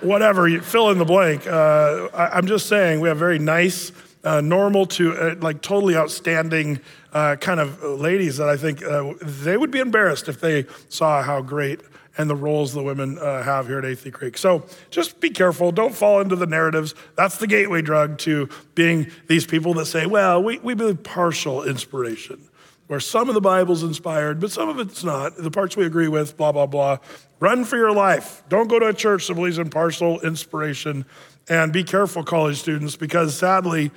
[0.01, 1.47] whatever, you fill in the blank.
[1.47, 3.91] Uh, I, am just saying we have very nice,
[4.23, 6.79] uh, normal to uh, like totally outstanding
[7.13, 11.23] uh, kind of ladies that I think uh, they would be embarrassed if they saw
[11.23, 11.81] how great
[12.17, 14.37] and the roles the women uh, have here at Athey Creek.
[14.37, 15.71] So just be careful.
[15.71, 16.93] Don't fall into the narratives.
[17.15, 21.63] That's the gateway drug to being these people that say, well, we, we believe partial
[21.63, 22.48] inspiration
[22.89, 25.37] where some of the Bible's inspired, but some of it's not.
[25.37, 26.97] The parts we agree with, blah, blah, blah.
[27.39, 28.41] Run for your life.
[28.49, 31.05] Don't go to a church that believes in partial inspiration.
[31.47, 33.91] And be careful, college students, because sadly,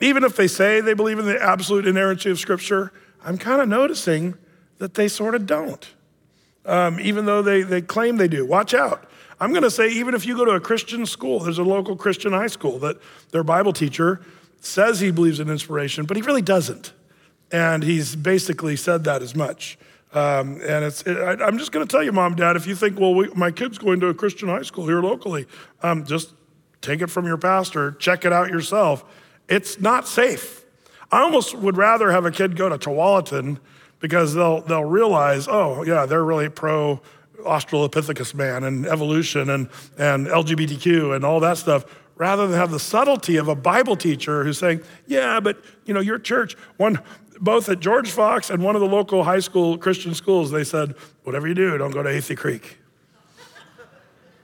[0.00, 2.90] even if they say they believe in the absolute inerrancy of Scripture,
[3.22, 4.34] I'm kind of noticing
[4.78, 5.86] that they sort of don't,
[6.64, 8.46] um, even though they, they claim they do.
[8.46, 9.10] Watch out.
[9.40, 11.96] I'm going to say, even if you go to a Christian school, there's a local
[11.96, 12.96] Christian high school that
[13.30, 14.22] their Bible teacher
[14.62, 16.94] says he believes in inspiration, but he really doesn't.
[17.50, 19.78] And he's basically said that as much.
[20.12, 22.74] Um, and it's, it, I, am just going to tell you, mom, dad, if you
[22.74, 25.46] think, well, we, my kid's going to a Christian high school here locally,
[25.82, 26.34] um, just
[26.80, 29.04] take it from your pastor, check it out yourself.
[29.48, 30.64] It's not safe.
[31.12, 33.58] I almost would rather have a kid go to Tualatin
[34.00, 37.00] because they'll, they'll realize, oh, yeah, they're really pro
[37.40, 41.84] Australopithecus man and evolution and, and LGBTQ and all that stuff
[42.16, 46.00] rather than have the subtlety of a Bible teacher who's saying, "Yeah, but you know,
[46.00, 46.98] your church one
[47.40, 50.94] both at George Fox and one of the local high school Christian schools, they said,
[51.24, 52.78] whatever you do, don't go to Athey Creek.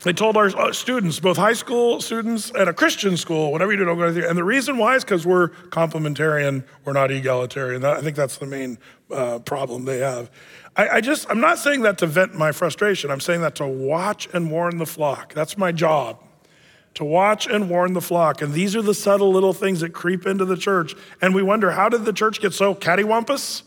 [0.02, 3.78] They told our uh, students, both high school students and a Christian school, whatever you
[3.78, 7.10] do, don't go to Athey And the reason why is because we're complementarian, we're not
[7.10, 7.82] egalitarian.
[7.84, 8.78] I think that's the main
[9.10, 10.30] uh, problem they have.
[10.76, 13.10] I, I just, I'm not saying that to vent my frustration.
[13.10, 15.32] I'm saying that to watch and warn the flock.
[15.32, 16.18] That's my job
[16.94, 18.40] to watch and warn the flock.
[18.40, 20.94] And these are the subtle little things that creep into the church.
[21.20, 23.62] And we wonder, how did the church get so cattywampus?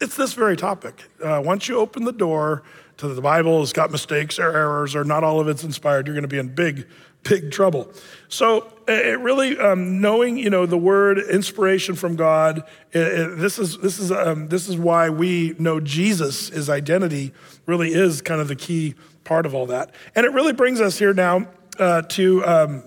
[0.00, 1.02] It's this very topic.
[1.22, 2.62] Uh, once you open the door
[2.98, 6.14] to the Bible, it's got mistakes or errors, or not all of it's inspired, you're
[6.14, 6.86] going to be in big,
[7.24, 7.92] big trouble.
[8.28, 12.62] So uh, it really, um, knowing, you know, the word inspiration from God,
[12.92, 17.32] it, it, this, is, this, is, um, this is why we know Jesus, his identity,
[17.66, 19.92] really is kind of the key part of all that.
[20.14, 22.82] And it really brings us here now uh, to um,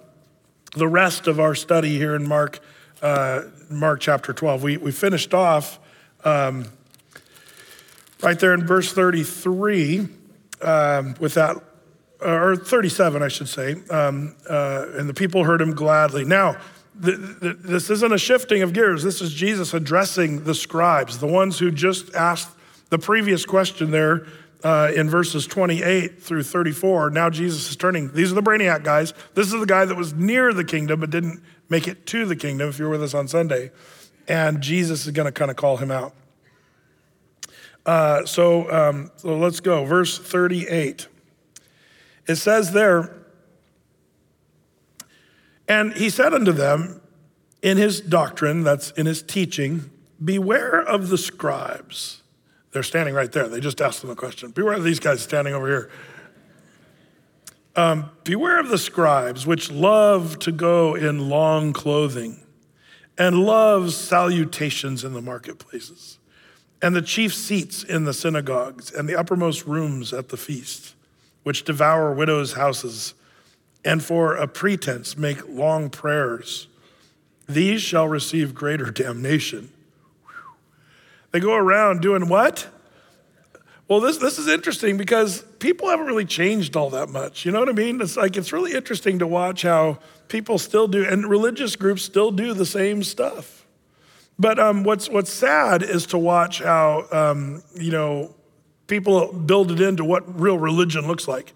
[0.76, 2.60] the rest of our study here in Mark,
[3.02, 4.64] uh, Mark chapter 12.
[4.64, 5.80] We, we finished off
[6.24, 6.66] um,
[8.22, 10.08] right there in verse 33
[10.62, 11.56] um, with that,
[12.22, 13.76] or 37, I should say.
[13.90, 16.26] Um, uh, and the people heard him gladly.
[16.26, 16.58] Now,
[16.94, 19.02] this isn't a shifting of gears.
[19.02, 22.50] This is Jesus addressing the scribes, the ones who just asked
[22.90, 24.28] the previous question there
[24.64, 28.12] uh, in verses 28 through 34, now Jesus is turning.
[28.14, 29.14] These are the brainiac guys.
[29.34, 32.36] This is the guy that was near the kingdom but didn't make it to the
[32.36, 33.72] kingdom, if you are with us on Sunday.
[34.28, 36.14] And Jesus is going to kind of call him out.
[37.86, 39.84] Uh, so, um, so let's go.
[39.86, 41.08] Verse 38.
[42.28, 43.16] It says there,
[45.68, 47.02] and he said unto them
[47.64, 49.90] in his doctrine, that's in his teaching,
[50.24, 52.22] beware of the scribes
[52.72, 53.48] they're standing right there.
[53.48, 54.52] They just asked them a question.
[54.52, 55.90] Beware of these guys standing over here.
[57.76, 62.38] Um, Beware of the scribes, which love to go in long clothing
[63.18, 66.18] and love salutations in the marketplaces
[66.82, 70.96] and the chief seats in the synagogues and the uppermost rooms at the feast,
[71.44, 73.14] which devour widows' houses
[73.86, 76.68] and for a pretense make long prayers.
[77.50, 79.72] These shall receive greater damnation.
[81.32, 82.68] They go around doing what?
[83.88, 87.46] Well, this, this is interesting because people haven't really changed all that much.
[87.46, 88.00] You know what I mean?
[88.02, 92.32] It's like it's really interesting to watch how people still do, and religious groups still
[92.32, 93.66] do the same stuff.
[94.40, 98.34] But um, what's, what's sad is to watch how, um, you know,
[98.88, 101.54] people build it into what real religion looks like.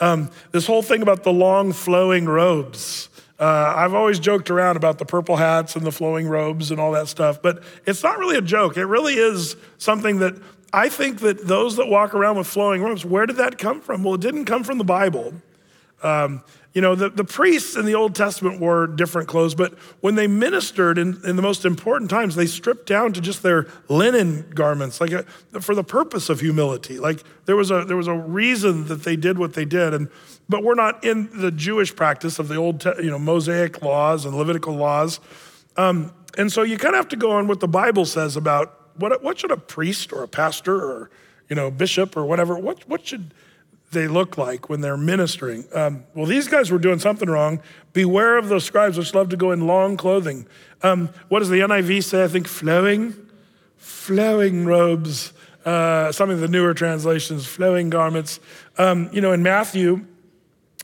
[0.00, 3.08] Um, this whole thing about the long flowing robes
[3.38, 6.92] uh, I've always joked around about the purple hats and the flowing robes and all
[6.92, 8.76] that stuff, but it's not really a joke.
[8.76, 10.34] It really is something that
[10.72, 14.02] I think that those that walk around with flowing robes, where did that come from?
[14.02, 15.34] Well, it didn't come from the Bible.
[16.02, 16.42] Um,
[16.78, 20.28] you know, the, the priests in the Old Testament wore different clothes, but when they
[20.28, 25.00] ministered in, in the most important times, they stripped down to just their linen garments,
[25.00, 27.00] like a, uh, for the purpose of humility.
[27.00, 29.92] Like there was, a, there was a reason that they did what they did.
[29.92, 30.08] And,
[30.48, 34.36] but we're not in the Jewish practice of the Old, you know, Mosaic laws and
[34.36, 35.18] Levitical laws.
[35.76, 38.96] Um, and so you kind of have to go on what the Bible says about
[39.00, 41.10] what, what should a priest or a pastor or,
[41.48, 43.32] you know, bishop or whatever, what, what should
[43.90, 45.64] they look like when they're ministering.
[45.74, 47.60] Um, well, these guys were doing something wrong.
[47.92, 50.46] Beware of those scribes which love to go in long clothing.
[50.82, 52.24] Um, what does the NIV say?
[52.24, 53.14] I think flowing,
[53.76, 55.32] flowing robes.
[55.64, 58.40] Uh, some of the newer translations, flowing garments.
[58.78, 60.06] Um, you know, in Matthew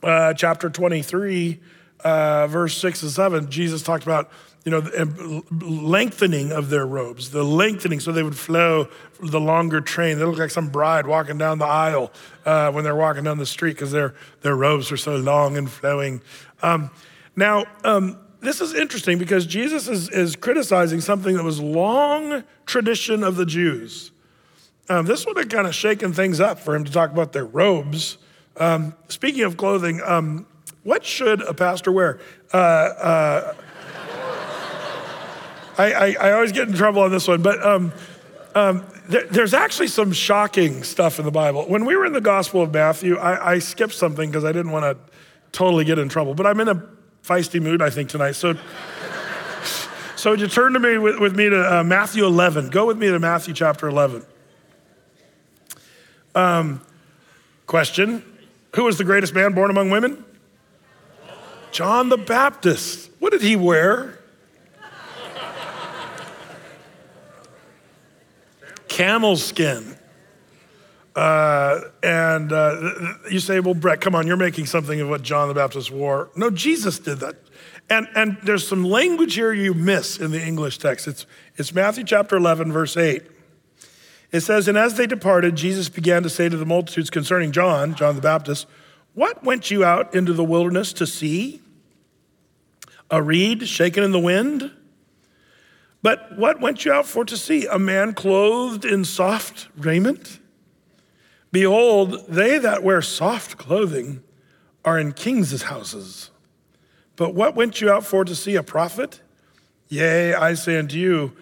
[0.03, 1.59] uh, chapter 23,
[2.03, 4.29] uh, verse 6 and 7, Jesus talked about
[4.65, 8.89] you know, lengthening of their robes, the lengthening so they would flow
[9.21, 10.17] the longer train.
[10.17, 12.11] They look like some bride walking down the aisle
[12.47, 15.69] uh, when they're walking down the street because their, their robes are so long and
[15.69, 16.19] flowing.
[16.63, 16.89] Um,
[17.35, 23.23] now, um, this is interesting because Jesus is, is criticizing something that was long tradition
[23.23, 24.11] of the Jews.
[24.89, 27.45] Um, this would have kind of shaken things up for him to talk about their
[27.45, 28.17] robes.
[28.57, 30.47] Um, speaking of clothing, um,
[30.83, 32.19] what should a pastor wear?
[32.51, 33.53] Uh, uh,
[35.77, 37.91] I, I, I always get in trouble on this one, but um,
[38.53, 41.65] um, there's actually some shocking stuff in the Bible.
[41.65, 44.71] When we were in the Gospel of Matthew, I, I skipped something because I didn't
[44.71, 44.97] want to
[45.51, 46.85] totally get in trouble, but I'm in a
[47.23, 48.31] feisty mood, I think, tonight.
[48.33, 48.55] So,
[50.15, 52.69] so would you turn to me with, with me to uh, Matthew 11?
[52.69, 54.25] Go with me to Matthew chapter 11.
[56.33, 56.81] Um,
[57.67, 58.23] question
[58.75, 60.23] Who was the greatest man born among women?
[61.71, 63.09] John the Baptist.
[63.19, 64.14] What did he wear?
[68.87, 69.97] camel skin.
[71.15, 72.91] Uh, and uh,
[73.31, 76.29] you say, well, Brett, come on, you're making something of what John the Baptist wore.
[76.35, 77.35] No, Jesus did that.
[77.89, 81.07] And, and there's some language here you miss in the English text.
[81.07, 83.21] It's, it's Matthew chapter 11, verse 8.
[84.31, 87.93] It says, And as they departed, Jesus began to say to the multitudes concerning John,
[87.93, 88.65] John the Baptist,
[89.13, 91.61] What went you out into the wilderness to see?
[93.11, 94.71] A reed shaken in the wind?
[96.01, 97.65] But what went you out for to see?
[97.67, 100.39] A man clothed in soft raiment?
[101.51, 104.21] Behold, they that wear soft clothing
[104.83, 106.31] are in kings' houses.
[107.15, 109.21] But what went you out for to see a prophet?
[109.87, 111.33] Yea, I say unto you,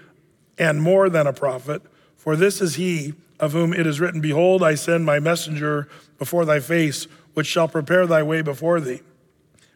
[0.58, 1.82] and more than a prophet,
[2.16, 5.90] for this is he of whom it is written, Behold, I send my messenger
[6.20, 9.02] before thy face, which shall prepare thy way before thee.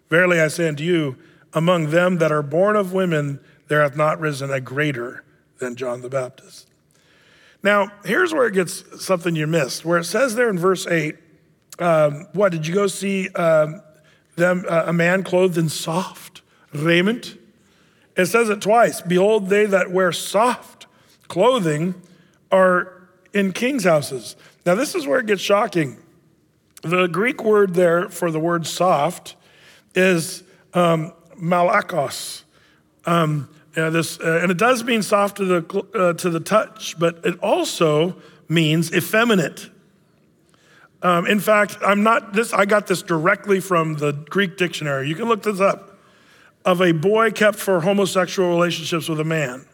[0.09, 1.17] Verily I say unto you,
[1.53, 5.23] among them that are born of women, there hath not risen a greater
[5.60, 6.67] than John the Baptist.
[7.63, 11.15] Now, here's where it gets something you missed, where it says there in verse 8,
[11.80, 13.82] um, what, did you go see um,
[14.36, 16.41] them, uh, a man clothed in soft
[16.73, 17.38] raiment?
[18.15, 20.88] It says it twice Behold, they that wear soft
[21.27, 21.93] clothing
[22.51, 24.36] are in kings' houses.
[24.65, 25.97] Now, this is where it gets shocking.
[26.82, 29.36] The Greek word there for the word soft
[29.93, 32.43] is um, malakos.
[33.06, 36.97] Um, yeah, this, uh, and it does mean soft to the, uh, to the touch,
[36.97, 38.15] but it also
[38.49, 39.69] means effeminate.
[41.03, 45.07] Um, in fact, I'm not this, I got this directly from the Greek dictionary.
[45.07, 45.99] You can look this up.
[46.65, 49.65] Of a boy kept for homosexual relationships with a man,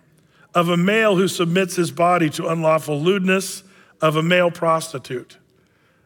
[0.54, 3.64] of a male who submits his body to unlawful lewdness,
[4.02, 5.38] of a male prostitute.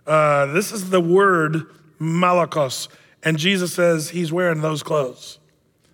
[0.05, 1.63] Uh, this is the word
[1.99, 2.89] malakos,
[3.23, 5.39] and Jesus says he's wearing those clothes.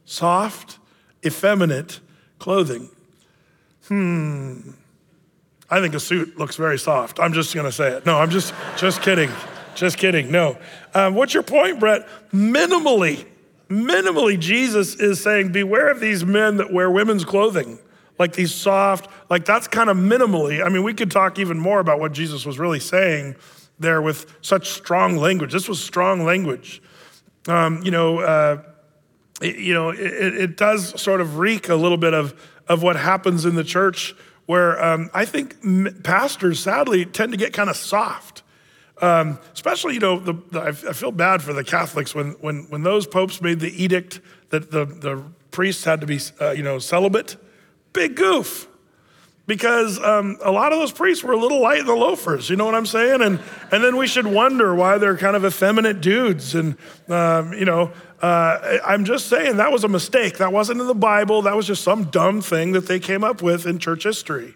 [0.05, 0.79] Soft
[1.25, 1.99] effeminate
[2.39, 2.89] clothing.
[3.87, 4.71] Hmm.
[5.69, 7.19] I think a suit looks very soft.
[7.19, 8.05] I'm just going to say it.
[8.05, 9.29] No, I'm just just kidding.
[9.75, 10.29] Just kidding.
[10.31, 10.57] No.
[10.93, 12.07] Um, what's your point, Brett?
[12.31, 13.25] Minimally,
[13.69, 17.79] minimally, Jesus is saying, beware of these men that wear women's clothing,
[18.19, 20.63] like these soft, like that's kind of minimally.
[20.63, 23.35] I mean, we could talk even more about what Jesus was really saying
[23.79, 25.51] there with such strong language.
[25.51, 26.83] This was strong language.
[27.47, 28.61] Um, you know, uh,
[29.43, 33.43] you know, it, it does sort of reek a little bit of, of what happens
[33.45, 35.55] in the church where um, I think
[36.03, 38.41] pastors, sadly, tend to get kind of soft.
[39.01, 42.83] Um, especially, you know, the, the, I feel bad for the Catholics when, when, when
[42.83, 46.79] those popes made the edict that the, the priests had to be, uh, you know,
[46.79, 47.35] celibate.
[47.93, 48.67] Big goof.
[49.45, 52.55] Because um, a lot of those priests were a little light in the loafers, you
[52.55, 53.21] know what I'm saying?
[53.21, 53.39] And,
[53.73, 56.55] and then we should wonder why they're kind of effeminate dudes.
[56.55, 56.77] And,
[57.09, 57.91] um, you know,
[58.23, 60.37] uh, I'm just saying that was a mistake.
[60.37, 61.41] That wasn't in the Bible.
[61.41, 64.55] That was just some dumb thing that they came up with in church history.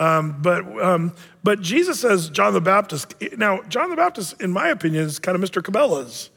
[0.00, 3.14] Um, but, um, but Jesus says John the Baptist.
[3.36, 5.62] Now, John the Baptist, in my opinion, is kind of Mr.
[5.62, 6.30] Cabela's.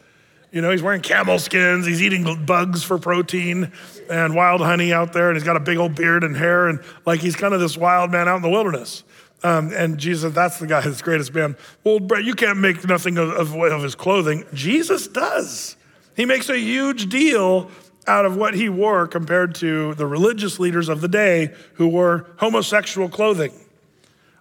[0.52, 3.72] You know, he's wearing camel skins, he's eating bugs for protein
[4.10, 6.80] and wild honey out there, and he's got a big old beard and hair, and
[7.08, 9.04] like he's kind of this wild man out in the wilderness.
[9.44, 11.58] Um, and Jesus, said, that's the guy that's greatest man.
[11.84, 14.46] Well, Brett, you can't make nothing of, of, of his clothing.
[14.54, 15.76] Jesus does.
[16.18, 17.70] He makes a huge deal
[18.08, 22.26] out of what he wore compared to the religious leaders of the day who wore
[22.38, 23.54] homosexual clothing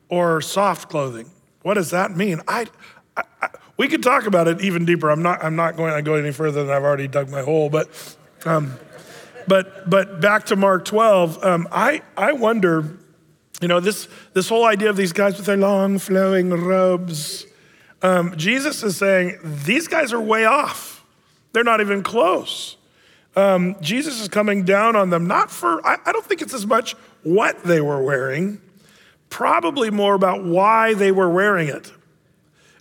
[0.08, 1.28] or soft clothing.
[1.62, 2.40] What does that mean?
[2.48, 2.66] I,
[3.16, 5.10] I, I we could talk about it even deeper.
[5.10, 7.68] I'm not, I'm not going to go any further than I've already dug my hole,
[7.68, 8.72] but, um,
[9.46, 12.96] but, but back to Mark 12, um, I, I wonder,
[13.60, 17.44] you know, this, this whole idea of these guys with their long flowing robes,
[18.00, 20.95] um, Jesus is saying, these guys are way off.
[21.56, 22.76] They're not even close.
[23.34, 26.66] Um, Jesus is coming down on them, not for, I, I don't think it's as
[26.66, 26.92] much
[27.22, 28.60] what they were wearing,
[29.30, 31.90] probably more about why they were wearing it.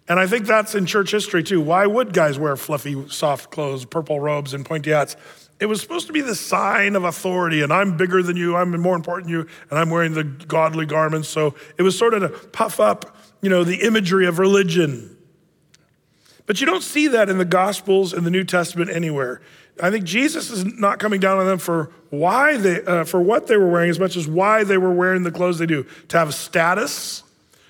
[0.09, 1.61] And I think that's in church history too.
[1.61, 5.15] Why would guys wear fluffy, soft clothes, purple robes, and pointy hats?
[5.61, 8.77] It was supposed to be the sign of authority, and I'm bigger than you, I'm
[8.81, 11.29] more important than you, and I'm wearing the godly garments.
[11.29, 15.14] So it was sort of to puff up, you know, the imagery of religion.
[16.47, 19.41] But you don't see that in the Gospels and the New Testament anywhere.
[19.81, 23.47] I think Jesus is not coming down on them for why they, uh, for what
[23.47, 25.85] they were wearing as much as why they were wearing the clothes they do.
[26.09, 27.23] To have status,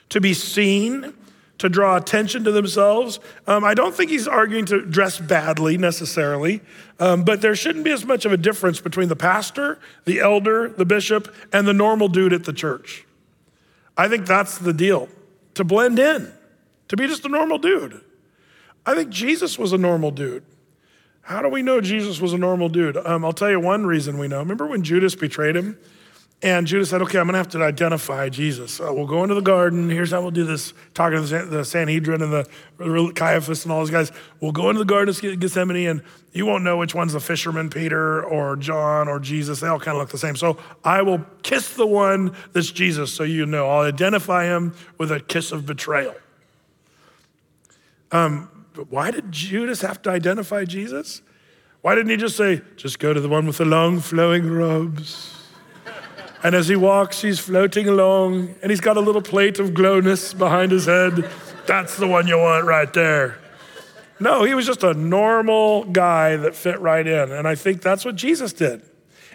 [0.10, 1.14] to be seen,
[1.58, 3.20] to draw attention to themselves.
[3.48, 6.60] Um, I don't think he's arguing to dress badly necessarily,
[7.00, 10.68] um, but there shouldn't be as much of a difference between the pastor, the elder,
[10.68, 13.06] the bishop, and the normal dude at the church.
[13.98, 15.08] I think that's the deal
[15.54, 16.30] to blend in,
[16.90, 18.02] to be just a normal dude.
[18.86, 20.44] I think Jesus was a normal dude.
[21.22, 22.98] How do we know Jesus was a normal dude?
[22.98, 24.40] Um, I'll tell you one reason we know.
[24.40, 25.78] Remember when Judas betrayed him?
[26.44, 28.80] And Judas said, Okay, I'm going to have to identify Jesus.
[28.82, 29.90] Uh, we'll go into the garden.
[29.90, 33.90] Here's how we'll do this talking to the Sanhedrin and the Caiaphas and all those
[33.90, 34.12] guys.
[34.42, 37.70] We'll go into the Garden of Gethsemane, and you won't know which one's the fisherman,
[37.70, 39.62] Peter or John or Jesus.
[39.62, 40.36] They all kind of look the same.
[40.36, 43.70] So I will kiss the one that's Jesus so you know.
[43.70, 46.14] I'll identify him with a kiss of betrayal.
[48.12, 51.22] Um, but why did Judas have to identify Jesus?
[51.82, 55.32] Why didn't he just say, just go to the one with the long flowing robes?
[56.44, 60.34] And as he walks, he's floating along, and he's got a little plate of glowness
[60.34, 61.28] behind his head.
[61.66, 63.40] That's the one you want right there.
[64.20, 67.32] No, he was just a normal guy that fit right in.
[67.32, 68.84] And I think that's what Jesus did.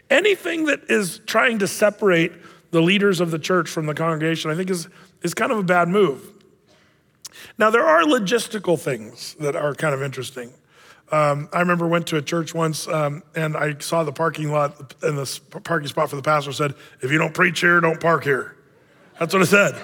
[0.09, 2.33] Anything that is trying to separate
[2.71, 4.87] the leaders of the church from the congregation, I think, is,
[5.23, 6.21] is kind of a bad move.
[7.59, 10.53] Now, there are logistical things that are kind of interesting.
[11.13, 14.95] Um, I remember went to a church once um, and I saw the parking lot
[15.03, 18.23] and the parking spot for the pastor said, if you don't preach here, don't park
[18.23, 18.57] here.
[19.19, 19.75] That's what it said.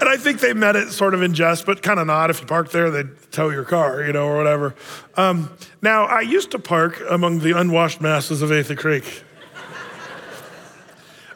[0.00, 2.30] And I think they meant it sort of in jest, but kind of not.
[2.30, 4.76] If you park there, they'd tow your car, you know, or whatever.
[5.16, 5.50] Um,
[5.82, 9.22] now, I used to park among the unwashed masses of Athey Creek.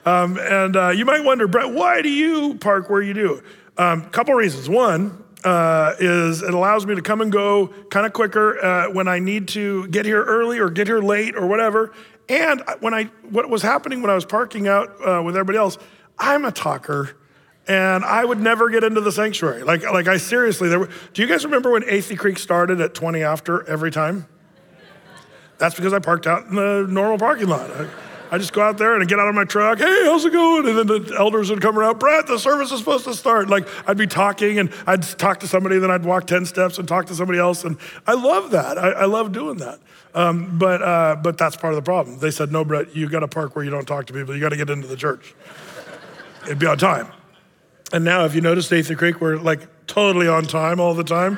[0.05, 3.41] Um, and uh, you might wonder, Brett, why do you park where you do?
[3.79, 4.69] A um, couple reasons.
[4.69, 9.09] One, uh, is it allows me to come and go kind of quicker uh, when
[9.09, 11.93] I need to get here early or get here late or whatever.
[12.29, 15.79] And when I, what was happening when I was parking out uh, with everybody else,
[16.19, 17.11] I'm a talker
[17.69, 19.63] and I would never get into the sanctuary.
[19.63, 22.95] Like, like I seriously, there were, do you guys remember when Athey Creek started at
[22.95, 24.27] 20 after every time?
[25.59, 27.71] That's because I parked out in the normal parking lot.
[28.33, 29.77] I just go out there and I'd get out of my truck.
[29.77, 30.67] Hey, how's it going?
[30.67, 31.99] And then the elders would come around.
[31.99, 33.51] Brad, the service is supposed to start.
[33.51, 36.89] Like I'd be talking and I'd talk to somebody, then I'd walk ten steps and
[36.89, 37.63] talk to somebody else.
[37.63, 37.77] And
[38.07, 38.79] I love that.
[38.79, 39.81] I, I love doing that.
[40.15, 42.21] Um, but uh, but that's part of the problem.
[42.21, 44.33] They said, no, Brett, you got to park where you don't talk to people.
[44.35, 45.35] You got to get into the church.
[46.47, 47.09] It'd be on time.
[47.93, 51.37] And now, if you notice, Athey Creek, we're like totally on time all the time.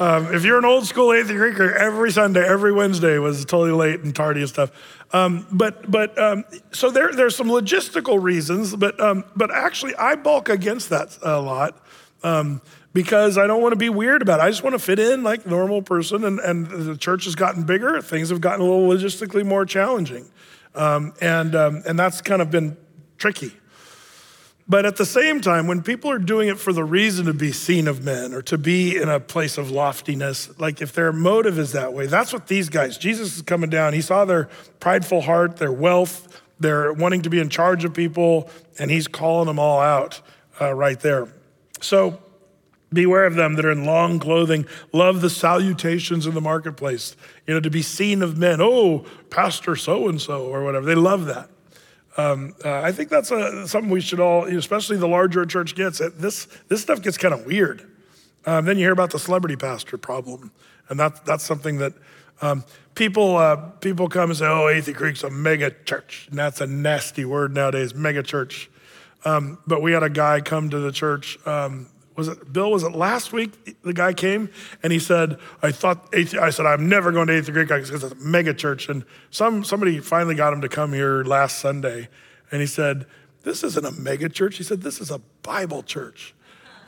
[0.00, 4.14] Um, if you're an old school Athey every Sunday, every Wednesday was totally late and
[4.14, 4.70] tardy and stuff.
[5.12, 10.14] Um, but but um, so there there's some logistical reasons, but um, but actually I
[10.14, 11.84] balk against that a lot
[12.22, 12.60] um,
[12.92, 14.44] because I don't want to be weird about it.
[14.44, 16.22] I just want to fit in like normal person.
[16.22, 20.30] And and the church has gotten bigger, things have gotten a little logistically more challenging,
[20.76, 22.76] um, and and that's kind of been
[23.16, 23.52] tricky.
[24.70, 27.52] But at the same time, when people are doing it for the reason to be
[27.52, 31.58] seen of men or to be in a place of loftiness, like if their motive
[31.58, 33.94] is that way, that's what these guys, Jesus is coming down.
[33.94, 38.50] He saw their prideful heart, their wealth, their wanting to be in charge of people,
[38.78, 40.20] and he's calling them all out
[40.60, 41.28] uh, right there.
[41.80, 42.18] So
[42.92, 44.66] beware of them that are in long clothing.
[44.92, 47.16] Love the salutations in the marketplace,
[47.46, 48.60] you know, to be seen of men.
[48.60, 50.84] Oh, Pastor so and so or whatever.
[50.84, 51.48] They love that
[52.18, 55.76] um, uh, I think that's a, something we should all, especially the larger a church
[55.76, 57.88] gets, this, this stuff gets kind of weird.
[58.44, 60.50] Um, then you hear about the celebrity pastor problem,
[60.88, 61.92] and that, that's something that
[62.42, 62.64] um,
[62.96, 66.26] people, uh, people come and say, oh, Athey Creek's a mega church.
[66.30, 68.68] And that's a nasty word nowadays, mega church.
[69.24, 71.88] Um, but we had a guy come to the church um,
[72.18, 72.72] was it Bill?
[72.72, 73.80] Was it last week?
[73.82, 74.50] The guy came
[74.82, 78.02] and he said, "I thought I said I'm never going to Athey Creek because it's
[78.02, 82.08] a mega church." And some somebody finally got him to come here last Sunday,
[82.50, 83.06] and he said,
[83.44, 86.34] "This isn't a mega church." He said, "This is a Bible church,"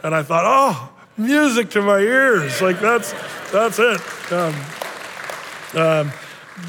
[0.03, 2.61] and I thought, "Oh, music to my ears!
[2.61, 3.15] Like that's
[3.53, 4.01] that's it."
[4.33, 4.53] Um,
[5.81, 6.13] um,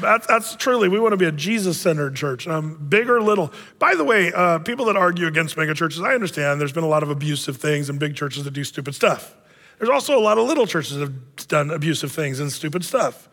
[0.00, 3.52] that's, that's truly, we want to be a Jesus centered church, um, big or little.
[3.78, 7.02] By the way, uh, people that argue against megachurches, I understand there's been a lot
[7.02, 9.34] of abusive things and big churches that do stupid stuff.
[9.78, 13.28] There's also a lot of little churches that have done abusive things and stupid stuff.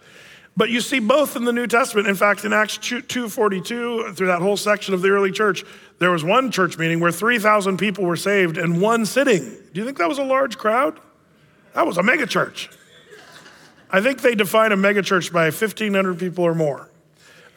[0.57, 2.07] But you see both in the New Testament.
[2.07, 5.64] In fact, in Acts 2:42, through that whole section of the early church,
[5.99, 9.43] there was one church meeting where 3,000 people were saved in one sitting.
[9.43, 10.99] Do you think that was a large crowd?
[11.76, 12.74] That was a megachurch.
[13.91, 16.89] I think they define a megachurch by 1,500 people or more.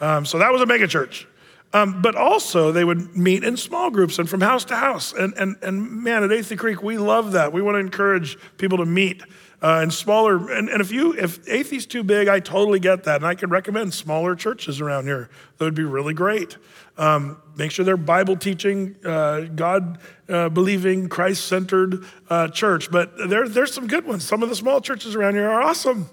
[0.01, 1.27] Um, so that was a megachurch.
[1.75, 5.13] Um, but also, they would meet in small groups and from house to house.
[5.15, 7.53] And, and, and man, at Athey Creek, we love that.
[7.53, 9.23] We want to encourage people to meet
[9.63, 10.37] uh, and smaller.
[10.53, 13.17] And, and if you if Athey's too big, I totally get that.
[13.17, 15.31] And I can recommend smaller churches around here.
[15.59, 16.59] That would be really great.
[16.99, 22.91] Um, make sure they're Bible teaching, uh, God uh, believing, Christ centered uh, church.
[22.91, 24.25] But there, there's some good ones.
[24.25, 26.11] Some of the small churches around here are awesome.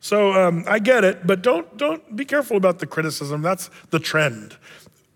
[0.00, 3.42] So um, I get it, but don't don't be careful about the criticism.
[3.42, 4.56] That's the trend.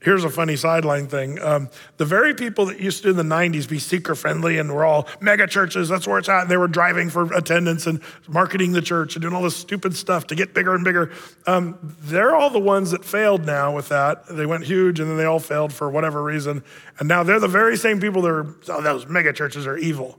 [0.03, 1.41] Here's a funny sideline thing.
[1.41, 4.85] Um, the very people that used to in the 90s be seeker friendly and were
[4.85, 6.43] all mega churches, that's where it's at.
[6.43, 9.95] And they were driving for attendance and marketing the church and doing all this stupid
[9.95, 11.13] stuff to get bigger and bigger.
[11.47, 14.25] Um, they're all the ones that failed now with that.
[14.29, 16.65] They went huge and then they all failed for whatever reason.
[16.99, 20.19] And now they're the very same people that are, oh, those mega churches are evil.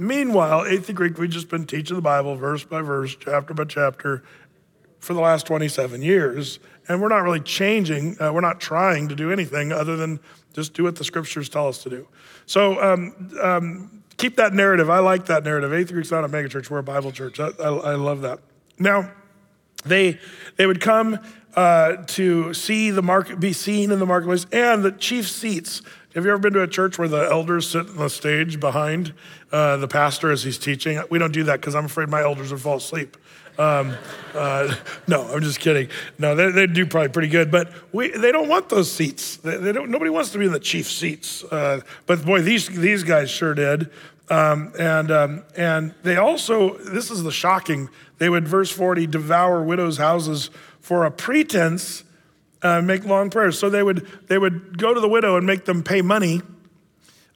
[0.00, 4.22] Meanwhile, Athey Creek, we've just been teaching the Bible verse by verse, chapter by chapter,
[5.00, 6.60] for the last 27 years.
[6.86, 10.20] And we're not really changing, uh, we're not trying to do anything other than
[10.52, 12.06] just do what the scriptures tell us to do.
[12.46, 14.88] So um, um, keep that narrative.
[14.88, 15.72] I like that narrative.
[15.72, 17.40] Athey Creek's not a megachurch, we're a Bible church.
[17.40, 18.38] I, I, I love that.
[18.78, 19.10] Now,
[19.84, 20.20] they,
[20.54, 21.18] they would come
[21.56, 25.82] uh, to see the market, be seen in the marketplace, and the chief seats
[26.18, 29.14] have you ever been to a church where the elders sit on the stage behind
[29.52, 31.00] uh, the pastor as he's teaching?
[31.10, 33.16] We don't do that because I'm afraid my elders would fall asleep.
[33.56, 33.94] Um,
[34.34, 34.74] uh,
[35.06, 35.88] no, I'm just kidding.
[36.18, 39.36] No, they, they, do probably pretty good, but we, they don't want those seats.
[39.36, 41.44] They, they don't, nobody wants to be in the chief seats.
[41.44, 43.88] Uh, but boy, these, these guys sure did.
[44.28, 49.62] Um, and, um, and they also, this is the shocking, they would, verse 40, devour
[49.62, 50.50] widows' houses
[50.80, 52.02] for a pretense
[52.62, 53.58] uh, make long prayers.
[53.58, 56.42] So they would, they would go to the widow and make them pay money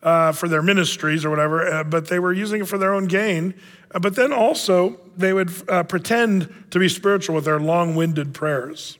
[0.02, 3.06] uh, for their ministries or whatever, uh, but they were using it for their own
[3.06, 3.54] gain.
[3.94, 8.34] Uh, but then also, they would uh, pretend to be spiritual with their long winded
[8.34, 8.98] prayers.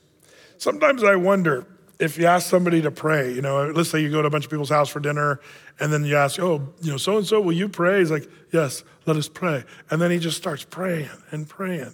[0.57, 1.67] Sometimes I wonder
[1.99, 4.45] if you ask somebody to pray, you know, let's say you go to a bunch
[4.45, 5.41] of people's house for dinner
[5.79, 7.99] and then you ask, oh, you know, so and so, will you pray?
[7.99, 9.63] He's like, yes, let us pray.
[9.89, 11.93] And then he just starts praying and praying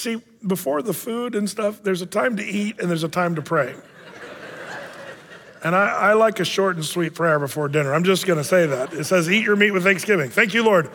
[0.00, 3.34] See, before the food and stuff, there's a time to eat and there's a time
[3.34, 3.74] to pray.
[5.62, 7.92] And I, I, like a short and sweet prayer before dinner.
[7.92, 8.94] I'm just going to say that.
[8.94, 10.88] It says, "Eat your meat with thanksgiving." Thank you, Lord.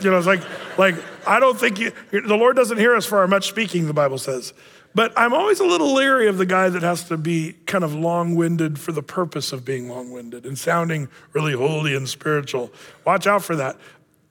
[0.00, 0.40] You know, it's like,
[0.78, 0.94] like
[1.26, 3.88] I don't think you, the Lord doesn't hear us for our much speaking.
[3.88, 4.54] The Bible says,
[4.94, 7.92] but I'm always a little leery of the guy that has to be kind of
[7.92, 12.72] long-winded for the purpose of being long-winded and sounding really holy and spiritual.
[13.04, 13.76] Watch out for that.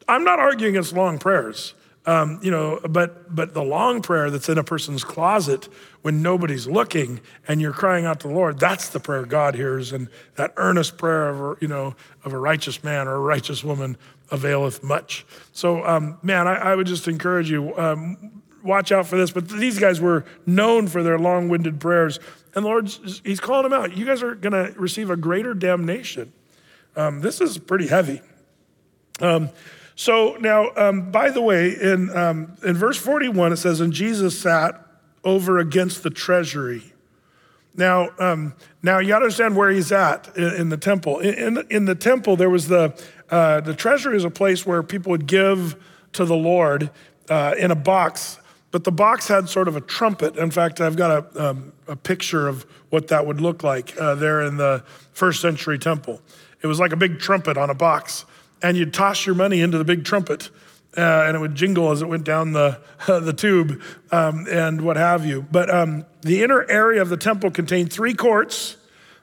[0.08, 1.74] I'm not arguing against long prayers.
[2.08, 5.68] Um, you know, but but the long prayer that's in a person's closet
[6.04, 9.92] when nobody's looking and you're crying out to the Lord, that's the prayer God hears,
[9.92, 13.98] and that earnest prayer of you know of a righteous man or a righteous woman
[14.32, 15.26] availeth much.
[15.52, 17.78] So, um, man, I, I, would just encourage you.
[17.78, 19.32] Um, watch out for this.
[19.32, 22.20] But these guys were known for their long winded prayers.
[22.56, 22.88] And Lord,
[23.26, 23.98] He's calling them out.
[23.98, 26.32] You guys are going to receive a greater damnation.
[26.96, 28.22] Um, this is pretty heavy.
[29.20, 29.50] Um,
[30.00, 34.40] so now, um, by the way, in, um, in verse 41, it says, And Jesus
[34.40, 34.80] sat
[35.24, 36.94] over against the treasury.
[37.76, 41.18] Now, um, now you understand where he's at in, in the temple.
[41.20, 42.94] In, in, in, the temple, there was the,
[43.32, 45.82] uh, the treasury is a place where people would give
[46.14, 46.92] to the Lord
[47.28, 48.38] uh, in a box,
[48.70, 50.38] but the box had sort of a trumpet.
[50.38, 54.14] In fact, I've got a, um, a picture of what that would look like uh,
[54.14, 54.84] there in the
[55.14, 56.22] first century temple.
[56.62, 58.26] It was like a big trumpet on a box
[58.62, 60.50] and you'd toss your money into the big trumpet.
[60.98, 63.82] Uh, and it would jingle as it went down the, uh, the tube
[64.12, 65.44] um, and what have you.
[65.52, 68.78] But um, the inner area of the temple contained three courts.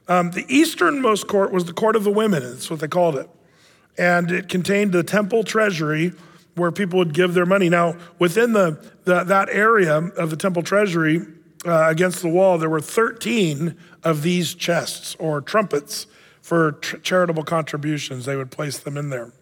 [0.07, 3.29] Um, the easternmost court was the court of the women, that's what they called it.
[3.99, 6.13] And it contained the temple treasury
[6.55, 7.69] where people would give their money.
[7.69, 11.23] Now, within the, the that area of the temple treasury
[11.67, 16.07] uh, against the wall, there were 13 of these chests or trumpets
[16.45, 19.33] for tr- charitable contributions, they would place them in there.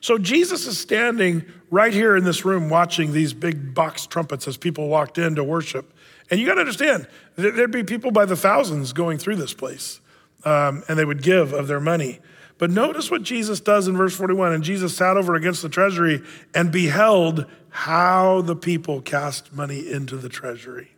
[0.00, 4.56] So Jesus is standing right here in this room watching these big box trumpets as
[4.56, 5.92] people walked in to worship.
[6.30, 7.06] And you got to understand,
[7.36, 10.00] there'd be people by the thousands going through this place,
[10.46, 12.18] um, and they would give of their money.
[12.56, 14.54] But notice what Jesus does in verse 41.
[14.54, 16.22] And Jesus sat over against the treasury
[16.54, 20.92] and beheld how the people cast money into the treasury.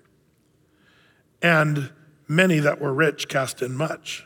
[1.42, 1.90] And
[2.28, 4.22] many that were rich cast in much.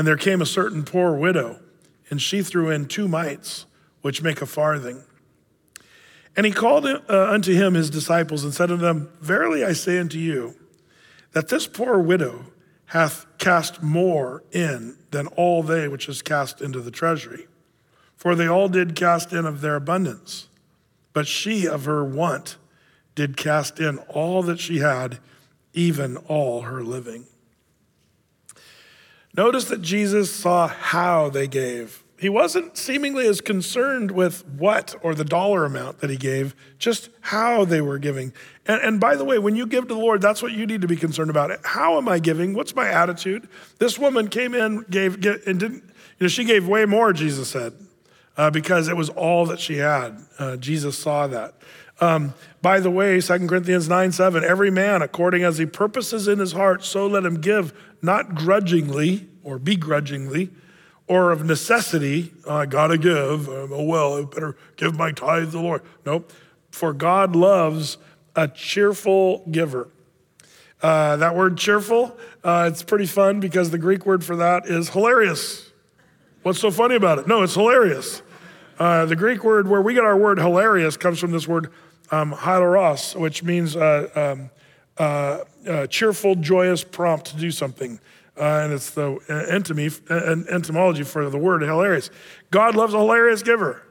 [0.00, 1.60] And there came a certain poor widow,
[2.08, 3.66] and she threw in two mites,
[4.00, 5.04] which make a farthing.
[6.34, 9.98] And he called uh, unto him his disciples and said unto them, Verily I say
[9.98, 10.54] unto you,
[11.32, 12.46] that this poor widow
[12.86, 17.46] hath cast more in than all they which is cast into the treasury.
[18.16, 20.48] For they all did cast in of their abundance,
[21.12, 22.56] but she of her want
[23.14, 25.18] did cast in all that she had,
[25.74, 27.26] even all her living.
[29.40, 32.02] Notice that Jesus saw how they gave.
[32.18, 37.08] He wasn't seemingly as concerned with what or the dollar amount that he gave, just
[37.22, 38.34] how they were giving.
[38.66, 40.82] And, and, by the way, when you give to the Lord, that's what you need
[40.82, 41.52] to be concerned about.
[41.64, 42.52] How am I giving?
[42.52, 43.48] What's my attitude?
[43.78, 45.84] This woman came in, gave, and didn't,
[46.18, 47.72] you know, she gave way more, Jesus said,
[48.36, 50.18] uh, because it was all that she had.
[50.38, 51.54] Uh, Jesus saw that.
[52.02, 56.38] Um, by the way, 2 Corinthians 9 7, every man according as he purposes in
[56.40, 57.72] his heart, so let him give,
[58.02, 60.50] not grudgingly or begrudgingly
[61.06, 62.32] or of necessity.
[62.48, 63.48] I uh, gotta give.
[63.48, 65.82] Uh, oh, well, I better give my tithe to the Lord.
[66.06, 66.32] Nope.
[66.70, 67.98] For God loves
[68.36, 69.88] a cheerful giver.
[70.82, 74.88] Uh, that word cheerful, uh, it's pretty fun because the Greek word for that is
[74.90, 75.70] hilarious.
[76.42, 77.26] What's so funny about it?
[77.26, 78.22] No, it's hilarious.
[78.78, 81.70] Uh, the Greek word where we get our word hilarious comes from this word
[82.10, 84.46] um, hilaros, which means uh,
[84.96, 88.00] um, cheerful, joyous prompt to do something.
[88.40, 92.08] Uh, and it's the uh, entomy, uh, entomology for the word hilarious.
[92.50, 93.82] God loves a hilarious giver.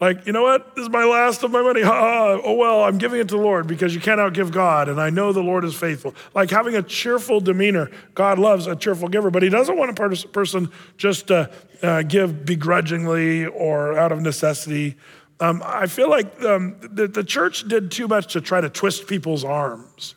[0.00, 0.76] Like, you know what?
[0.76, 1.80] This is my last of my money.
[1.84, 5.10] oh, well, I'm giving it to the Lord because you can't outgive God, and I
[5.10, 6.14] know the Lord is faithful.
[6.34, 7.90] Like having a cheerful demeanor.
[8.14, 11.50] God loves a cheerful giver, but He doesn't want a person just to
[11.82, 14.94] uh, uh, give begrudgingly or out of necessity.
[15.40, 19.06] Um, I feel like um, the, the, church did too much to try to twist
[19.08, 20.14] people's arms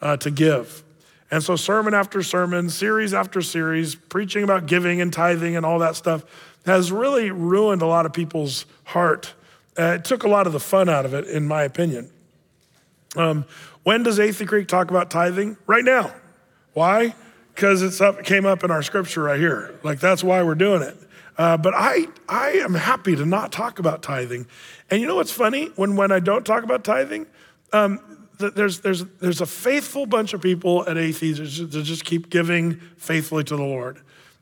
[0.00, 0.84] uh, to give.
[1.30, 5.80] And so, sermon after sermon, series after series, preaching about giving and tithing and all
[5.80, 6.24] that stuff
[6.66, 9.34] has really ruined a lot of people's heart.
[9.78, 12.10] Uh, it took a lot of the fun out of it, in my opinion.
[13.16, 13.44] Um,
[13.84, 15.56] when does Athey Creek talk about tithing?
[15.66, 16.12] Right now.
[16.74, 17.14] Why?
[17.54, 19.78] Because it's up, came up in our scripture right here.
[19.82, 20.96] Like that's why we're doing it.
[21.38, 24.46] Uh, but I, I am happy to not talk about tithing.
[24.90, 25.66] And you know what's funny?
[25.76, 27.26] When, when I don't talk about tithing,
[27.72, 28.00] um,
[28.38, 33.44] there's, there's, there's a faithful bunch of people at Athey's that just keep giving faithfully
[33.44, 34.00] to the Lord.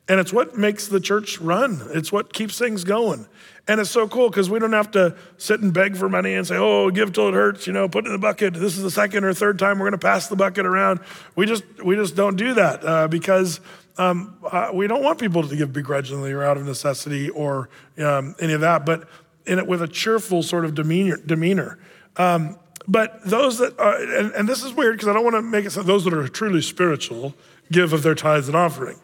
[0.08, 1.80] And it's what makes the church run.
[1.94, 3.26] It's what keeps things going.
[3.66, 6.46] And it's so cool because we don't have to sit and beg for money and
[6.46, 8.52] say, oh, give till it hurts, you know, put it in the bucket.
[8.52, 11.00] This is the second or third time we're going to pass the bucket around.
[11.36, 13.60] We just, we just don't do that uh, because
[13.96, 18.34] um, uh, we don't want people to give begrudgingly or out of necessity or um,
[18.40, 19.08] any of that, but
[19.46, 21.16] in it with a cheerful sort of demeanor.
[21.24, 21.78] demeanor.
[22.18, 22.56] Um,
[22.86, 25.64] but those that are, and, and this is weird because I don't want to make
[25.64, 27.34] it so those that are truly spiritual
[27.72, 28.98] give of their tithes and offering.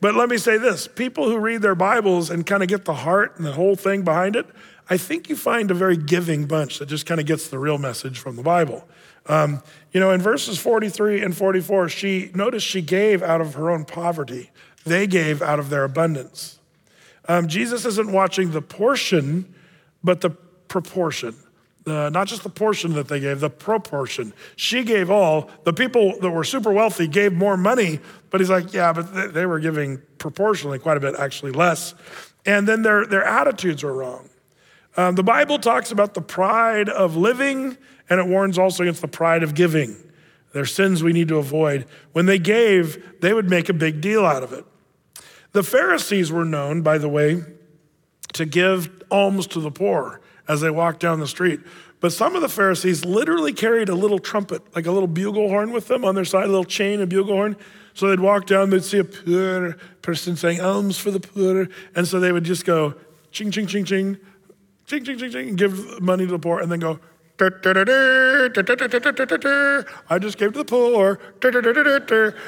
[0.00, 2.94] But let me say this people who read their Bibles and kind of get the
[2.94, 4.46] heart and the whole thing behind it,
[4.88, 7.78] I think you find a very giving bunch that just kind of gets the real
[7.78, 8.86] message from the Bible.
[9.26, 13.70] Um, you know, in verses 43 and 44, she noticed she gave out of her
[13.70, 14.50] own poverty.
[14.84, 16.58] They gave out of their abundance.
[17.28, 19.52] Um, Jesus isn't watching the portion,
[20.02, 21.36] but the proportion
[21.86, 24.32] not just the portion that they gave, the proportion.
[24.56, 25.50] She gave all.
[25.64, 29.46] The people that were super wealthy gave more money, but he's like, yeah, but they
[29.46, 31.94] were giving proportionally quite a bit, actually less.
[32.46, 34.28] And then their, their attitudes were wrong.
[34.96, 37.76] Um, the Bible talks about the pride of living,
[38.10, 39.96] and it warns also against the pride of giving.
[40.52, 41.86] Their sins we need to avoid.
[42.12, 44.66] When they gave, they would make a big deal out of it.
[45.52, 47.42] The Pharisees were known, by the way,
[48.34, 51.60] to give alms to the poor as they walked down the street.
[52.00, 55.72] But some of the Pharisees literally carried a little trumpet, like a little bugle horn
[55.72, 57.56] with them on their side, a little chain a bugle horn.
[57.94, 61.68] So they'd walk down, they'd see a poor person saying alms for the poor.
[61.94, 62.94] And so they would just go
[63.30, 64.18] ching, ching, ching, ching,
[64.88, 66.98] ching, ching, ching, ching, give money to the poor, and then go,
[67.40, 67.46] I
[70.18, 71.18] just gave to the poor.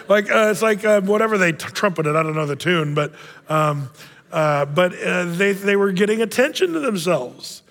[0.09, 2.15] Like uh, it's like uh, whatever they t- trumpeted.
[2.15, 3.13] I don't know the tune, but
[3.49, 3.91] um,
[4.31, 7.64] uh, but they they were getting attention to themselves.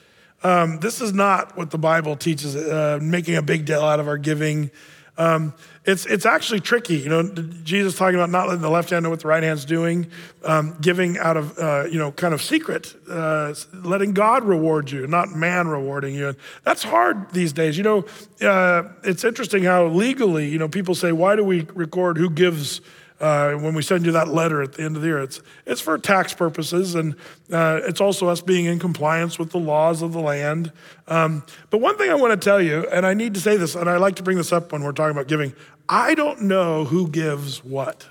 [0.44, 4.08] Um, this is not what the Bible teaches, uh, making a big deal out of
[4.10, 4.72] our giving.
[5.18, 5.54] Um,
[5.86, 6.96] it's, it's actually tricky.
[6.98, 7.24] You know,
[7.64, 10.08] Jesus talking about not letting the left hand know what the right hand's doing,
[10.44, 15.08] um, giving out of, uh, you know, kind of secret, uh, letting God reward you,
[15.08, 16.30] not man rewarding you.
[16.30, 17.78] And that's hard these days.
[17.78, 18.06] You know,
[18.42, 22.82] uh, it's interesting how legally, you know, people say, why do we record who gives
[23.20, 25.20] uh, when we send you that letter at the end of the year.
[25.20, 27.16] It's, it's for tax purposes, and
[27.52, 30.72] uh, it's also us being in compliance with the laws of the land.
[31.08, 33.76] Um, but one thing I want to tell you, and I need to say this,
[33.76, 35.54] and I like to bring this up when we're talking about giving
[35.90, 38.08] I don't know who gives what.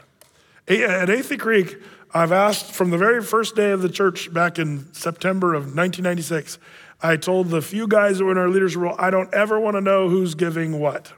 [0.68, 1.76] At Athey Creek,
[2.12, 6.58] I've asked from the very first day of the church back in September of 1996.
[7.02, 9.76] I told the few guys that were in our leaders' role, I don't ever want
[9.76, 11.14] to know who's giving what.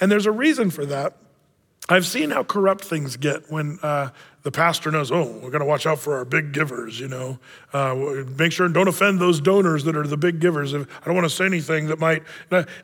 [0.00, 1.14] And there's a reason for that
[1.90, 4.10] I've seen how corrupt things get when uh,
[4.42, 7.38] the pastor knows, oh, we're going to watch out for our big givers, you know.
[7.72, 10.74] Uh, make sure and don't offend those donors that are the big givers.
[10.74, 12.24] I don't want to say anything that might,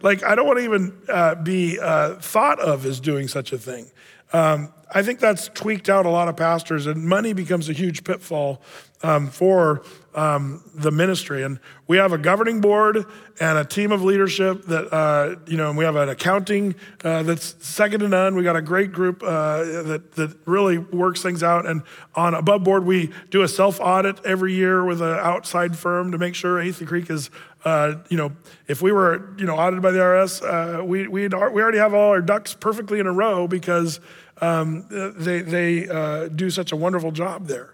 [0.00, 3.58] like, I don't want to even uh, be uh, thought of as doing such a
[3.58, 3.90] thing.
[4.32, 8.04] Um, I think that's tweaked out a lot of pastors, and money becomes a huge
[8.04, 8.62] pitfall
[9.04, 9.82] um, for
[10.14, 11.42] um, the ministry.
[11.42, 13.04] And we have a governing board
[13.38, 16.74] and a team of leadership that, uh, you know, and we have an accounting
[17.04, 18.34] uh, that's second to none.
[18.34, 21.66] We got a great group uh, that, that really works things out.
[21.66, 21.82] And
[22.14, 26.18] on above board, we do a self audit every year with an outside firm to
[26.18, 27.30] make sure Athey Creek is.
[27.64, 28.30] Uh, you know,
[28.68, 31.94] if we were, you know, audited by the IRS, uh, we we we already have
[31.94, 34.00] all our ducks perfectly in a row because
[34.42, 37.73] um, they they uh, do such a wonderful job there.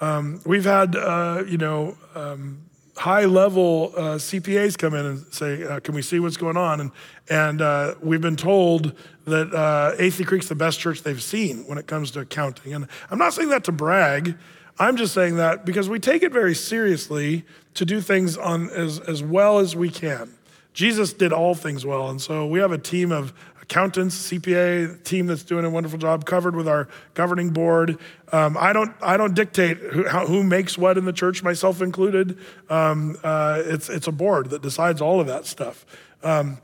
[0.00, 2.60] Um, we've had, uh, you know, um,
[2.96, 6.80] high level uh, CPAs come in and say, uh, Can we see what's going on?
[6.80, 6.90] And,
[7.28, 8.92] and uh, we've been told
[9.26, 12.74] that uh, Athey Creek's the best church they've seen when it comes to accounting.
[12.74, 14.36] And I'm not saying that to brag.
[14.80, 17.44] I'm just saying that because we take it very seriously
[17.74, 20.30] to do things on as, as well as we can.
[20.72, 22.08] Jesus did all things well.
[22.10, 23.32] And so we have a team of,
[23.70, 27.98] accountants, CPA team that's doing a wonderful job, covered with our governing board.
[28.32, 31.82] Um, I, don't, I don't dictate who, how, who, makes what in the church, myself
[31.82, 32.38] included.
[32.70, 35.84] Um, uh, it's, it's a board that decides all of that stuff.
[36.22, 36.56] Um,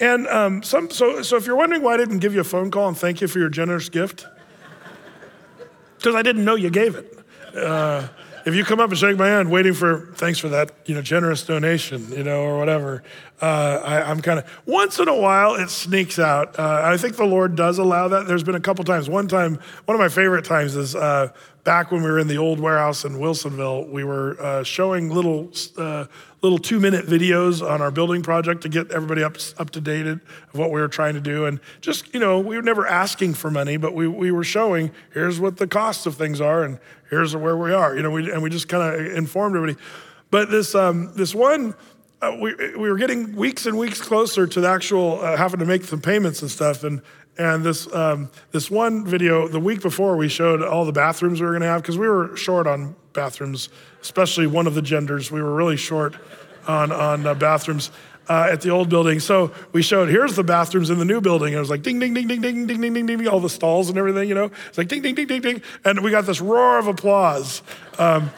[0.00, 2.70] and um, some, so, so if you're wondering why I didn't give you a phone
[2.72, 4.26] call and thank you for your generous gift,
[5.98, 7.14] because I didn't know you gave it.
[7.56, 8.08] Uh,
[8.44, 11.02] if you come up and shake my hand, waiting for thanks for that, you know,
[11.02, 13.02] generous donation, you know, or whatever,
[13.42, 16.58] uh, I, am kind of once in a while it sneaks out.
[16.58, 18.26] Uh, I think the Lord does allow that.
[18.26, 19.10] There's been a couple times.
[19.10, 21.28] One time, one of my favorite times is uh,
[21.64, 25.50] back when we were in the old warehouse in Wilsonville, we were uh, showing little
[25.76, 26.06] uh,
[26.42, 30.06] little two minute videos on our building project to get everybody up up to date
[30.06, 30.20] of
[30.52, 33.50] what we were trying to do, and just you know we were never asking for
[33.50, 36.78] money, but we we were showing here's what the cost of things are, and
[37.10, 39.80] here's where we are, you know, we, and we just kind of informed everybody.
[40.30, 41.74] But this um, this one.
[42.22, 45.64] Uh, we, we were getting weeks and weeks closer to the actual uh, having to
[45.64, 46.84] make some payments and stuff.
[46.84, 47.00] And
[47.40, 51.46] and this, um, this one video, the week before, we showed all the bathrooms we
[51.46, 53.70] were going to have because we were short on bathrooms,
[54.02, 55.30] especially one of the genders.
[55.30, 56.16] We were really short
[56.68, 57.90] on, on uh, bathrooms.
[58.28, 59.18] Uh, at the old building.
[59.18, 61.48] So we showed, here's the bathrooms in the new building.
[61.48, 63.48] And it was like ding, ding, ding, ding, ding, ding, ding, ding, ding, all the
[63.50, 64.52] stalls and everything, you know?
[64.68, 65.62] It's like ding, ding, ding, ding, ding.
[65.84, 67.60] And we got this roar of applause.
[67.98, 68.30] Um,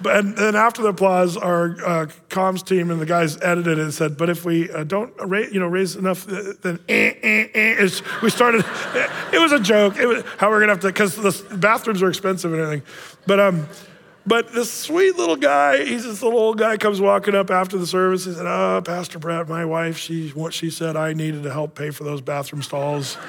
[0.00, 3.82] but and then after the applause, our uh, comms team and the guys edited it
[3.82, 7.14] and said, "But if we uh, don't raise, you know, raise enough, uh, then eh,
[7.20, 7.88] eh, eh.
[8.22, 8.64] we started.
[9.32, 9.96] it was a joke.
[9.96, 12.82] It was how we're gonna have to because the bathrooms are expensive and everything.
[13.26, 13.68] But um,
[14.24, 17.86] but this sweet little guy, he's this little old guy, comes walking up after the
[17.86, 18.24] service.
[18.24, 21.74] He said, "Oh, Pastor Brett, my wife, she what she said I needed to help
[21.74, 23.16] pay for those bathroom stalls."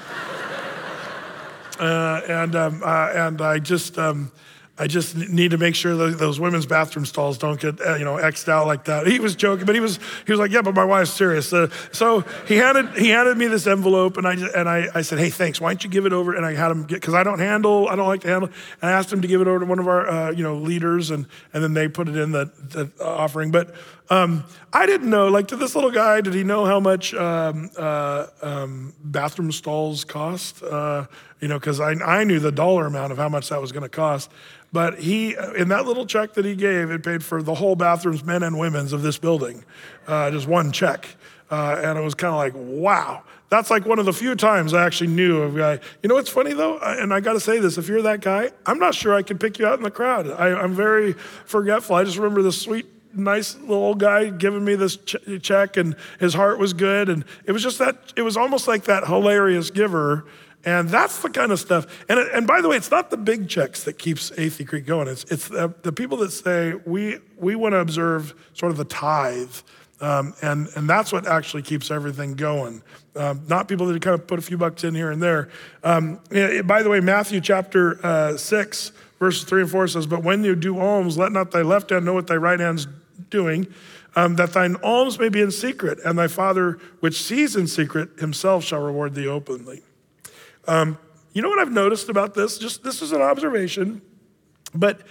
[1.79, 3.97] Uh, and um, uh, and I just.
[3.97, 4.33] Um,
[4.81, 8.05] I just need to make sure that those women's bathroom stalls don't get, uh, you
[8.05, 9.05] know, xed out like that.
[9.07, 11.51] He was joking, but he was, he was like, yeah, but my wife's serious.
[11.51, 15.01] Uh, so he handed, he handed me this envelope and I, just, and I, I
[15.01, 15.59] said, hey, thanks.
[15.59, 16.33] Why don't you give it over?
[16.33, 18.49] And I had him get, cause I don't handle, I don't like to handle.
[18.81, 20.55] And I asked him to give it over to one of our, uh, you know,
[20.55, 23.51] leaders and, and then they put it in the, the offering.
[23.51, 23.75] But
[24.11, 24.43] um,
[24.73, 28.25] I didn't know, like, did this little guy, did he know how much um, uh,
[28.41, 30.63] um, bathroom stalls cost?
[30.63, 31.05] Uh,
[31.39, 33.83] you know, because I, I knew the dollar amount of how much that was going
[33.83, 34.31] to cost.
[34.73, 38.23] But he, in that little check that he gave, it paid for the whole bathrooms,
[38.25, 39.63] men and women's, of this building,
[40.07, 41.07] uh, just one check.
[41.51, 43.23] Uh, and it was kind of like, wow.
[43.49, 45.79] That's like one of the few times I actually knew of a guy.
[46.03, 48.51] You know what's funny though, and I got to say this: if you're that guy,
[48.67, 50.29] I'm not sure I could pick you out in the crowd.
[50.29, 51.13] I, I'm very
[51.45, 51.95] forgetful.
[51.95, 56.33] I just remember this sweet nice little guy giving me this ch- check and his
[56.33, 60.25] heart was good and it was just that it was almost like that hilarious giver
[60.65, 63.17] and that's the kind of stuff and, it, and by the way it's not the
[63.17, 67.17] big checks that keeps Athey Creek going it's, it's the, the people that say we,
[67.37, 69.53] we want to observe sort of the tithe
[70.01, 72.81] um, and, and that's what actually keeps everything going.
[73.17, 75.49] Um, not people that kind of put a few bucks in here and there.
[75.83, 80.23] Um, it, by the way, Matthew chapter uh, 6, verses 3 and 4 says, But
[80.23, 82.87] when you do alms, let not thy left hand know what thy right hand's
[83.29, 83.67] doing,
[84.15, 88.19] um, that thine alms may be in secret, and thy Father which sees in secret
[88.19, 89.81] himself shall reward thee openly.
[90.67, 90.97] Um,
[91.33, 92.57] you know what I've noticed about this?
[92.57, 94.01] Just this is an observation,
[94.73, 95.01] but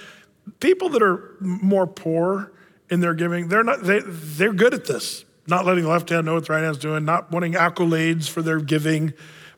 [0.60, 2.52] people that are more poor
[2.90, 5.24] in their giving, they're not they they're good at this.
[5.46, 8.42] Not letting the left hand know what the right hand's doing, not wanting accolades for
[8.42, 9.14] their giving.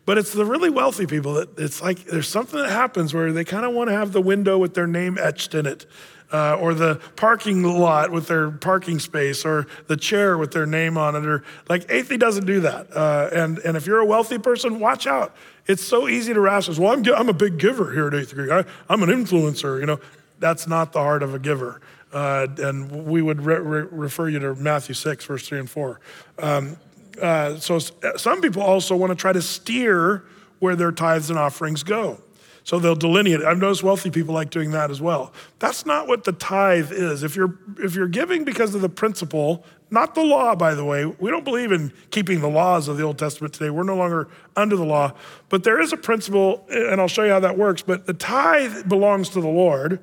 [0.07, 3.45] But it's the really wealthy people that it's like there's something that happens where they
[3.45, 5.87] kind of want to have the window with their name etched in it
[6.33, 10.97] uh, or the parking lot with their parking space or the chair with their name
[10.97, 12.95] on it or like Athey doesn't do that.
[12.95, 15.35] Uh, and, and if you're a wealthy person, watch out.
[15.67, 18.51] It's so easy to rationalize, well, I'm, I'm a big giver here at Athey Creek.
[18.51, 20.01] I, am an influencer, you know.
[20.39, 21.83] That's not the heart of a giver.
[22.15, 26.01] Uh, and we would re- re- refer you to Matthew 6, verse 3 and 4.
[26.39, 26.77] Um,
[27.21, 30.25] uh, so some people also want to try to steer
[30.61, 32.23] where their tithes and offerings go.
[32.65, 33.43] So they'll delineate.
[33.43, 35.33] I've noticed wealthy people like doing that as well.
[35.59, 37.23] That's not what the tithe is.
[37.23, 41.07] If you're if you're giving because of the principle, not the law, by the way,
[41.07, 43.71] we don't believe in keeping the laws of the Old Testament today.
[43.71, 45.13] We're no longer under the law.
[45.49, 47.83] But there is a principle, and I'll show you how that works.
[47.83, 50.01] But the tithe belongs to the Lord,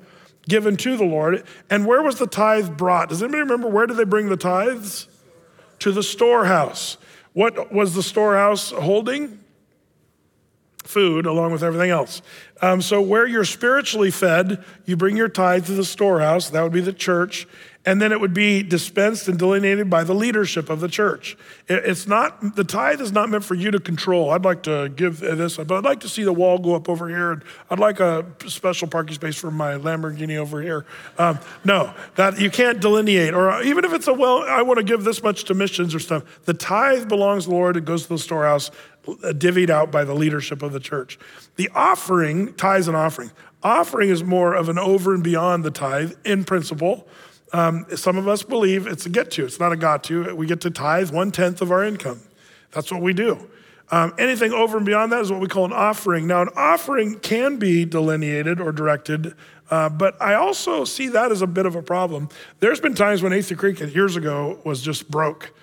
[0.48, 1.44] given to the Lord.
[1.70, 3.08] And where was the tithe brought?
[3.10, 5.06] Does anybody remember where did they bring the tithes?
[5.80, 6.98] To the storehouse.
[7.34, 9.38] What was the storehouse holding?
[10.88, 12.22] food along with everything else.
[12.60, 16.72] Um, so, where you're spiritually fed, you bring your tithe to the storehouse, that would
[16.72, 17.46] be the church,
[17.86, 21.36] and then it would be dispensed and delineated by the leadership of the church.
[21.68, 24.30] It, it's not, the tithe is not meant for you to control.
[24.30, 27.08] I'd like to give this, but I'd like to see the wall go up over
[27.08, 30.84] here, and I'd like a special parking space for my Lamborghini over here.
[31.16, 34.84] Um, no, that you can't delineate, or even if it's a, well, I want to
[34.84, 36.24] give this much to missions or stuff.
[36.44, 38.72] The tithe belongs to the Lord, it goes to the storehouse
[39.08, 41.18] uh, divvied out by the leadership of the church.
[41.56, 43.30] The offering, tithes and offering.
[43.62, 47.08] Offering is more of an over and beyond the tithe in principle.
[47.52, 50.34] Um, some of us believe it's a get to, it's not a got to.
[50.36, 52.20] We get to tithe one tenth of our income.
[52.72, 53.48] That's what we do.
[53.90, 56.26] Um, anything over and beyond that is what we call an offering.
[56.26, 59.32] Now, an offering can be delineated or directed,
[59.70, 62.28] uh, but I also see that as a bit of a problem.
[62.60, 65.54] There's been times when Athey Creek years ago was just broke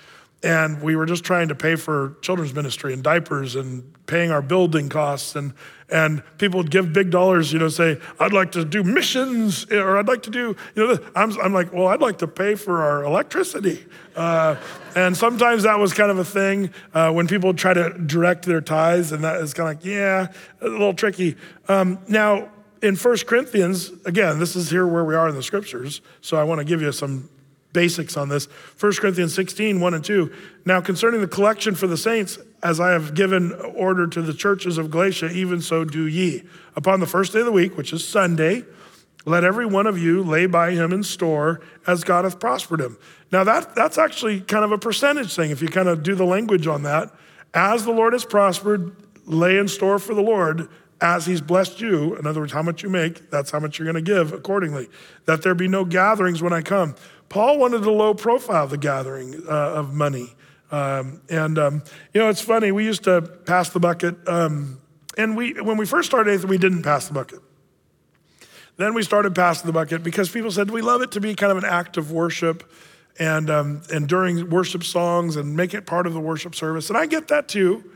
[0.46, 4.42] and we were just trying to pay for children's ministry and diapers and paying our
[4.44, 5.54] building costs and
[5.90, 9.98] and people would give big dollars you know say i'd like to do missions or
[9.98, 12.84] i'd like to do you know i'm, I'm like well i'd like to pay for
[12.84, 13.86] our electricity
[14.16, 14.56] uh,
[14.96, 18.62] and sometimes that was kind of a thing uh, when people try to direct their
[18.62, 20.28] tithes and that is kind of like yeah
[20.62, 21.36] a little tricky
[21.68, 22.48] um, now
[22.84, 26.44] in 1 corinthians again this is here where we are in the scriptures so i
[26.44, 27.30] want to give you some
[27.76, 28.48] basics on this.
[28.80, 30.34] 1 Corinthians 16, 1 and 2.
[30.66, 34.80] Now, concerning the collection for the saints, as I have given order to the churches
[34.80, 36.42] of Galatia, even so do ye.
[36.76, 38.64] Upon the first day of the week, which is Sunday,
[39.26, 42.98] let every one of you lay by him in store as God hath prospered him.
[43.32, 46.26] Now, that, that's actually kind of a percentage thing if you kind of do the
[46.26, 47.12] language on that.
[47.54, 48.96] As the Lord has prospered,
[49.26, 50.70] lay in store for the Lord
[51.02, 52.16] as he's blessed you.
[52.16, 54.88] In other words, how much you make, that's how much you're going to give accordingly.
[55.26, 56.96] That there be no gatherings when I come.
[57.30, 60.34] Paul wanted to low profile the gathering uh, of money.
[60.72, 64.16] Um, and, um, you know, it's funny, we used to pass the bucket.
[64.28, 64.80] Um,
[65.18, 67.40] and we, when we first started we didn't pass the bucket.
[68.78, 71.52] Then we started passing the bucket because people said we love it to be kind
[71.52, 72.70] of an act of worship
[73.18, 76.90] and, um, and during worship songs and make it part of the worship service.
[76.90, 77.90] And I get that too.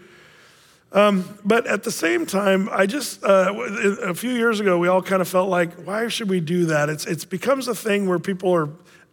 [0.94, 3.54] Um, but at the same time, I just, uh,
[4.02, 6.90] a few years ago, we all kind of felt like, why should we do that?
[6.90, 8.70] It's, it becomes a thing where people are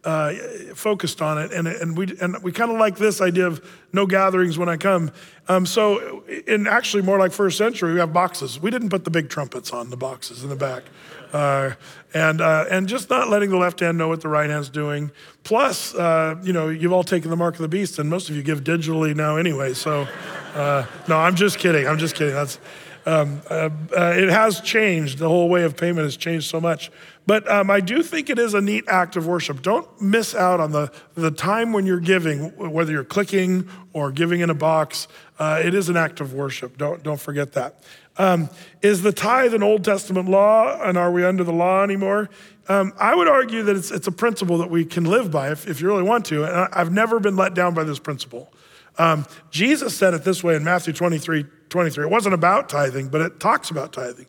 [0.07, 0.33] uh,
[0.75, 1.53] focused on it.
[1.53, 3.61] And, and we, and we kind of like this idea of
[3.93, 5.11] no gatherings when I come.
[5.49, 8.59] Um, so, in actually more like first century, we have boxes.
[8.61, 10.85] We didn't put the big trumpets on the boxes in the back.
[11.33, 11.73] Uh,
[12.15, 15.11] and, uh, and just not letting the left hand know what the right hand's doing.
[15.43, 18.37] Plus, uh, you know, you've all taken the mark of the beast, and most of
[18.37, 19.75] you give digitally now anyway.
[19.75, 20.07] So,
[20.55, 21.85] uh, no, I'm just kidding.
[21.87, 22.33] I'm just kidding.
[22.33, 22.61] That's,
[23.07, 23.69] um, uh,
[24.17, 25.19] it has changed.
[25.19, 26.93] The whole way of payment has changed so much.
[27.27, 29.61] But um, I do think it is a neat act of worship.
[29.61, 34.41] Don't miss out on the, the time when you're giving, whether you're clicking or giving
[34.41, 35.09] in a box.
[35.39, 36.79] Uh, it is an act of worship.
[36.79, 37.83] Don't, don't forget that.
[38.17, 38.49] Um,
[38.81, 42.31] is the tithe an Old Testament law, and are we under the law anymore?
[42.69, 45.67] Um, I would argue that it's, it's a principle that we can live by if,
[45.67, 46.45] if you really want to.
[46.45, 48.53] And I've never been let down by this principle.
[48.99, 52.05] Um, Jesus said it this way in Matthew 23 23.
[52.05, 54.27] It wasn't about tithing, but it talks about tithing.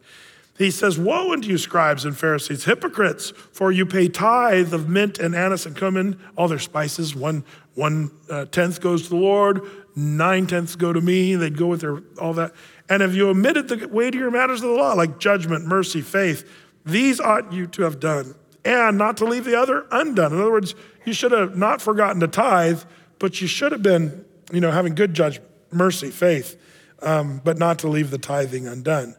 [0.58, 5.20] He says, Woe unto you, scribes and Pharisees, hypocrites, for you pay tithe of mint
[5.20, 7.14] and anise and cumin, all their spices.
[7.16, 7.44] One,
[7.76, 9.62] one uh, tenth goes to the Lord,
[9.96, 11.36] nine tenths go to me.
[11.36, 12.54] They'd go with their, all that.
[12.90, 16.50] And if you omitted the weightier matters of the law, like judgment, mercy, faith,
[16.86, 18.34] these ought you to have done,
[18.66, 20.32] and not to leave the other undone.
[20.34, 20.74] In other words,
[21.06, 22.82] you should have not forgotten to tithe,
[23.20, 26.60] but you should have been, you know, having good judgment, mercy, faith,
[27.04, 29.16] um, but not to leave the tithing undone.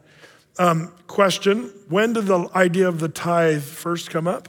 [0.59, 4.49] Um, question When did the idea of the tithe first come up?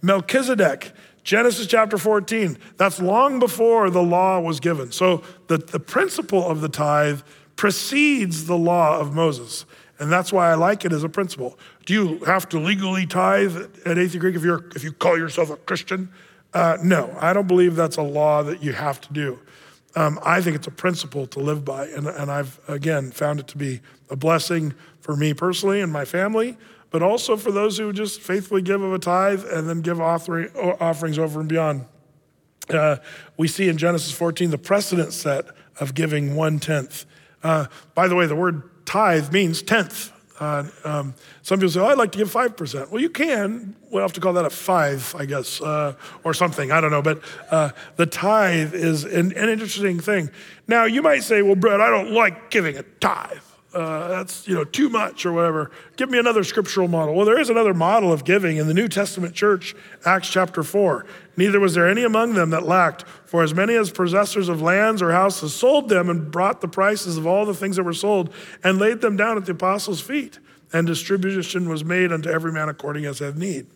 [0.00, 0.92] Melchizedek,
[1.24, 2.56] Genesis chapter 14.
[2.76, 4.92] That's long before the law was given.
[4.92, 7.20] So the, the principle of the tithe
[7.56, 9.66] precedes the law of Moses.
[9.98, 11.58] And that's why I like it as a principle.
[11.84, 13.54] Do you have to legally tithe
[13.84, 16.08] at Athey Creek if, you're, if you call yourself a Christian?
[16.54, 19.40] Uh, no, I don't believe that's a law that you have to do.
[19.96, 21.86] Um, I think it's a principle to live by.
[21.88, 23.80] And, and I've, again, found it to be
[24.10, 26.56] a blessing for me personally and my family,
[26.90, 30.48] but also for those who just faithfully give of a tithe and then give offering,
[30.80, 31.84] offerings over and beyond.
[32.68, 32.96] Uh,
[33.36, 35.44] we see in Genesis 14 the precedent set
[35.80, 37.06] of giving one tenth.
[37.42, 40.12] Uh, by the way, the word tithe means tenth.
[40.40, 42.90] Uh, um, some people say, oh, I'd like to give 5%.
[42.90, 43.76] Well, you can.
[43.90, 45.94] We'll have to call that a five, I guess, uh,
[46.24, 46.72] or something.
[46.72, 47.02] I don't know.
[47.02, 50.30] But uh, the tithe is an, an, interesting thing.
[50.66, 53.36] Now, you might say, well, Brett, I don't like giving a tithe
[53.74, 55.70] uh, that's you know too much or whatever.
[55.96, 57.14] Give me another scriptural model.
[57.14, 61.06] Well, there is another model of giving in the New Testament church, Acts chapter four.
[61.36, 65.02] Neither was there any among them that lacked, for as many as possessors of lands
[65.02, 68.32] or houses sold them and brought the prices of all the things that were sold
[68.64, 70.38] and laid them down at the apostles' feet,
[70.72, 73.66] and distribution was made unto every man according as had need.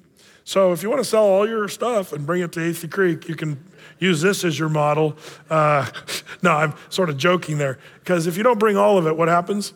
[0.47, 3.29] So if you want to sell all your stuff and bring it to Athey Creek,
[3.29, 3.65] you can
[3.99, 5.17] use this as your model.
[5.49, 5.87] Uh,
[6.43, 9.29] no, I'm sort of joking there because if you don't bring all of it, what
[9.29, 9.73] happens?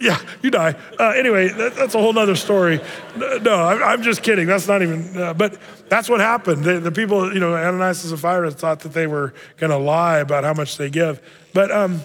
[0.00, 0.74] yeah, you die.
[0.98, 2.80] Uh, anyway, that, that's a whole other story.
[3.16, 4.46] No, I'm, I'm, just kidding.
[4.46, 6.64] That's not even, uh, but that's what happened.
[6.64, 10.18] The, the, people, you know, Ananias and Sapphira thought that they were going to lie
[10.18, 11.20] about how much they give.
[11.54, 12.00] But um,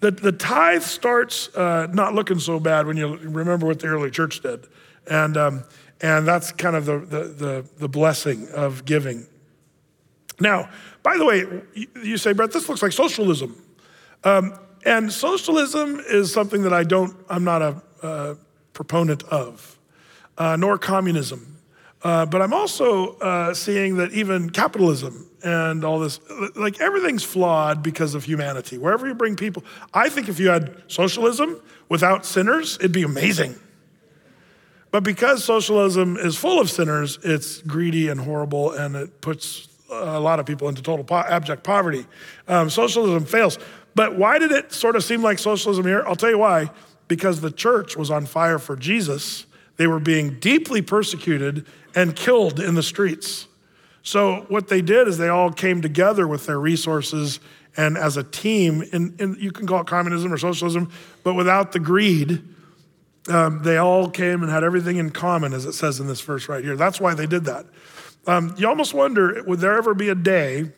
[0.00, 4.10] the, the tithe starts uh, not looking so bad when you remember what the early
[4.10, 4.66] church did.
[5.10, 5.64] And, um,
[6.02, 9.26] and that's kind of the, the, the, the blessing of giving.
[10.38, 10.70] Now,
[11.02, 11.44] by the way,
[12.02, 13.60] you say, Brett, this looks like socialism.
[14.24, 14.54] Um,
[14.84, 18.34] and socialism is something that I don't, I'm not a uh,
[18.72, 19.78] proponent of,
[20.38, 21.58] uh, nor communism.
[22.02, 26.18] Uh, but I'm also uh, seeing that even capitalism and all this,
[26.56, 28.78] like everything's flawed because of humanity.
[28.78, 31.60] Wherever you bring people, I think if you had socialism
[31.90, 33.54] without sinners, it'd be amazing.
[34.90, 40.18] But because socialism is full of sinners, it's greedy and horrible and it puts a
[40.20, 42.06] lot of people into total po- abject poverty.
[42.48, 43.58] Um, socialism fails.
[43.94, 46.02] But why did it sort of seem like socialism here?
[46.06, 46.70] I'll tell you why.
[47.08, 52.60] Because the church was on fire for Jesus, they were being deeply persecuted and killed
[52.60, 53.46] in the streets.
[54.02, 57.40] So, what they did is they all came together with their resources
[57.76, 60.90] and as a team, and, you can call it communism or socialism,
[61.22, 62.42] but without the greed,
[63.28, 66.48] um, they all came and had everything in common, as it says in this verse
[66.48, 66.76] right here.
[66.76, 67.66] That's why they did that.
[68.26, 70.68] Um, you almost wonder would there ever be a day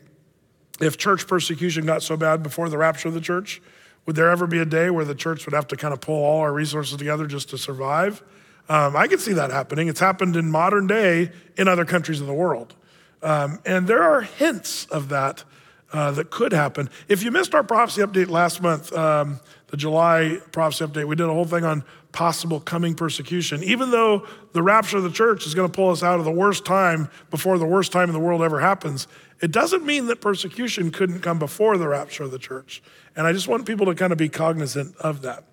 [0.82, 3.62] if church persecution got so bad before the rapture of the church,
[4.04, 6.16] would there ever be a day where the church would have to kind of pull
[6.24, 8.20] all our resources together just to survive?
[8.68, 9.86] Um, I could see that happening.
[9.86, 12.74] It's happened in modern day in other countries of the world.
[13.22, 15.44] Um, and there are hints of that
[15.92, 16.90] uh, that could happen.
[17.06, 19.38] If you missed our prophecy update last month, um,
[19.72, 23.64] the July Prophecy Update, we did a whole thing on possible coming persecution.
[23.64, 26.30] Even though the rapture of the church is going to pull us out of the
[26.30, 29.08] worst time before the worst time in the world ever happens,
[29.40, 32.82] it doesn't mean that persecution couldn't come before the rapture of the church.
[33.16, 35.44] And I just want people to kind of be cognizant of that.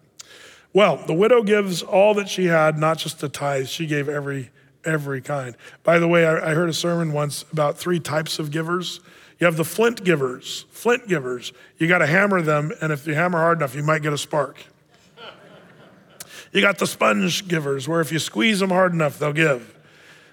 [0.74, 4.52] Well, the widow gives all that she had, not just the tithes, she gave every
[4.86, 5.56] every kind.
[5.84, 9.00] By the way, I, I heard a sermon once about three types of givers.
[9.40, 11.54] You have the flint givers, flint givers.
[11.78, 14.18] You got to hammer them, and if you hammer hard enough, you might get a
[14.18, 14.58] spark.
[16.52, 19.76] you got the sponge givers, where if you squeeze them hard enough, they'll give.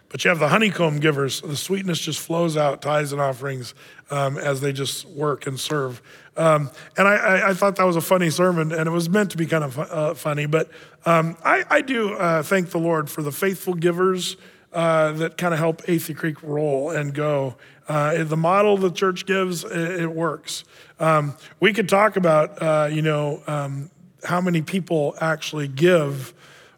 [0.09, 1.41] But you have the honeycomb givers.
[1.41, 3.75] The sweetness just flows out, tithes and offerings,
[4.11, 6.03] um, as they just work and serve.
[6.37, 9.31] Um, and I, I, I, thought that was a funny sermon, and it was meant
[9.31, 10.47] to be kind of uh, funny.
[10.47, 10.69] But
[11.05, 14.37] um, I, I, do uh, thank the Lord for the faithful givers
[14.77, 17.57] uh, that kind of help Athey Creek roll and go.
[17.89, 20.65] Uh, the model the church gives, it, it works.
[21.01, 23.91] Um, we could talk about, uh, you know, um,
[24.25, 26.35] how many people actually give,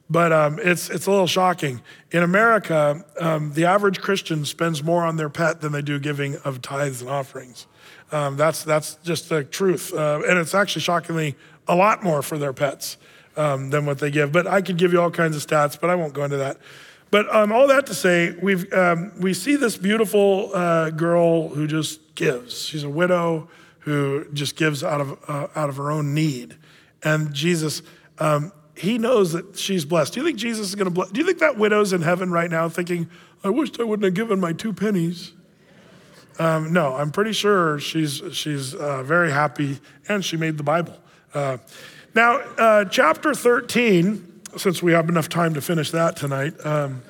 [0.08, 1.82] but um, it's, it's a little shocking.
[2.12, 6.36] In America, um, the average Christian spends more on their pet than they do giving
[6.44, 7.66] of tithes and offerings.
[8.12, 9.92] Um, that's, that's just the truth.
[9.92, 11.34] Uh, and it's actually shockingly
[11.66, 12.96] a lot more for their pets
[13.36, 14.30] um, than what they give.
[14.30, 16.58] But I could give you all kinds of stats, but I won't go into that.
[17.10, 21.66] But um, all that to say, we've, um, we see this beautiful uh, girl who
[21.66, 22.58] just gives.
[22.60, 23.48] She's a widow
[23.80, 26.56] who just gives out of, uh, out of her own need.
[27.02, 27.80] And Jesus,
[28.18, 30.12] um, he knows that she's blessed.
[30.12, 31.10] Do you think Jesus is going to bless?
[31.10, 33.08] Do you think that widow's in heaven right now thinking,
[33.42, 35.32] I wished I wouldn't have given my two pennies?
[36.38, 39.78] Um, no, I'm pretty sure she's, she's uh, very happy
[40.08, 40.96] and she made the Bible.
[41.34, 41.58] Uh,
[42.14, 44.27] now, uh, chapter 13
[44.58, 46.54] since we have enough time to finish that tonight.
[46.64, 47.02] Um,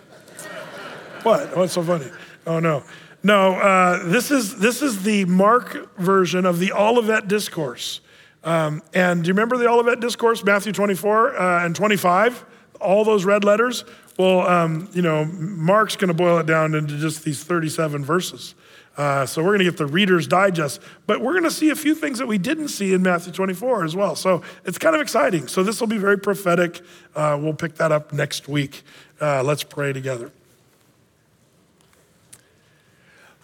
[1.23, 1.57] what?
[1.57, 2.11] What's oh, so funny?
[2.47, 2.85] Oh, no.
[3.23, 8.01] No, uh, this, is, this is the Mark version of the Olivet Discourse.
[8.45, 12.45] Um, and do you remember the Olivet Discourse, Matthew 24 uh, and 25?
[12.81, 13.85] all those red letters?
[14.19, 18.55] Well, um, you know, Mark's going to boil it down into just these 37 verses.
[18.97, 21.77] Uh, so we're going to get the Reader's Digest, but we're going to see a
[21.77, 24.17] few things that we didn't see in Matthew 24 as well.
[24.17, 25.47] So it's kind of exciting.
[25.47, 26.81] So this will be very prophetic.
[27.15, 28.83] Uh, we'll pick that up next week.
[29.21, 30.33] Uh, let's pray together.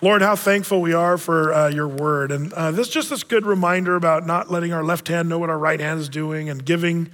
[0.03, 2.33] Lord, how thankful we are for uh, your word.
[2.33, 5.51] And uh, this just this good reminder about not letting our left hand know what
[5.51, 7.11] our right hand is doing and giving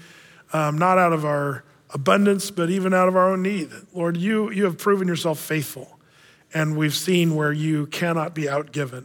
[0.55, 1.63] um, not out of our
[1.93, 3.71] abundance, but even out of our own need.
[3.93, 5.99] Lord, you, you have proven yourself faithful,
[6.55, 9.05] and we've seen where you cannot be outgiven.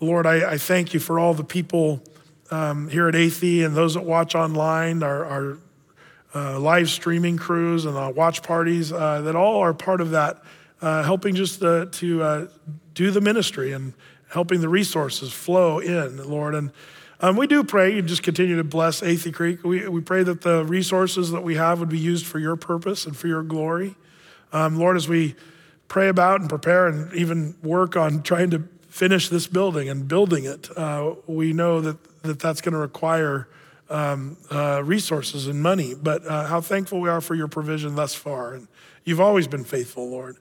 [0.00, 2.02] Lord, I, I thank you for all the people
[2.50, 5.58] um, here at Athey and those that watch online, our, our
[6.34, 10.42] uh, live streaming crews and uh, watch parties uh, that all are part of that,
[10.80, 12.46] uh, helping just to, to uh,
[12.94, 13.92] do the ministry and
[14.32, 16.54] helping the resources flow in, Lord.
[16.54, 16.70] And
[17.22, 19.62] um, we do pray and just continue to bless Athey Creek.
[19.62, 23.04] We, we pray that the resources that we have would be used for your purpose
[23.04, 23.94] and for your glory.
[24.54, 25.34] Um, Lord, as we
[25.86, 30.44] pray about and prepare and even work on trying to finish this building and building
[30.44, 33.48] it, uh, we know that, that that's going to require
[33.90, 35.94] um, uh, resources and money.
[35.94, 38.54] But uh, how thankful we are for your provision thus far.
[38.54, 38.66] And
[39.04, 40.36] you've always been faithful, Lord.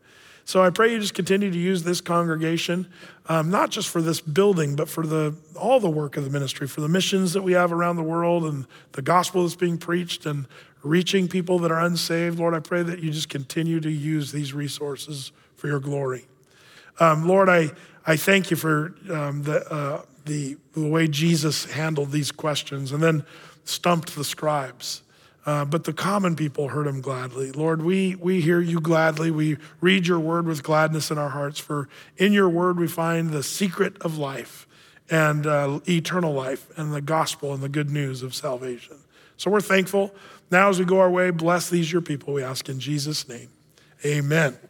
[0.49, 2.87] So I pray you just continue to use this congregation,
[3.27, 6.65] um, not just for this building, but for the, all the work of the ministry,
[6.67, 10.25] for the missions that we have around the world and the gospel that's being preached
[10.25, 10.47] and
[10.81, 12.39] reaching people that are unsaved.
[12.39, 16.25] Lord, I pray that you just continue to use these resources for your glory.
[16.99, 17.69] Um, Lord, I,
[18.07, 23.03] I thank you for um, the, uh, the, the way Jesus handled these questions and
[23.03, 23.23] then
[23.65, 25.03] stumped the scribes.
[25.45, 27.51] Uh, but the common people heard him gladly.
[27.51, 29.31] Lord, we, we hear you gladly.
[29.31, 31.87] We read your word with gladness in our hearts, for
[32.17, 34.67] in your word we find the secret of life
[35.09, 38.97] and uh, eternal life and the gospel and the good news of salvation.
[39.37, 40.13] So we're thankful.
[40.51, 43.49] Now, as we go our way, bless these your people, we ask in Jesus' name.
[44.05, 44.68] Amen.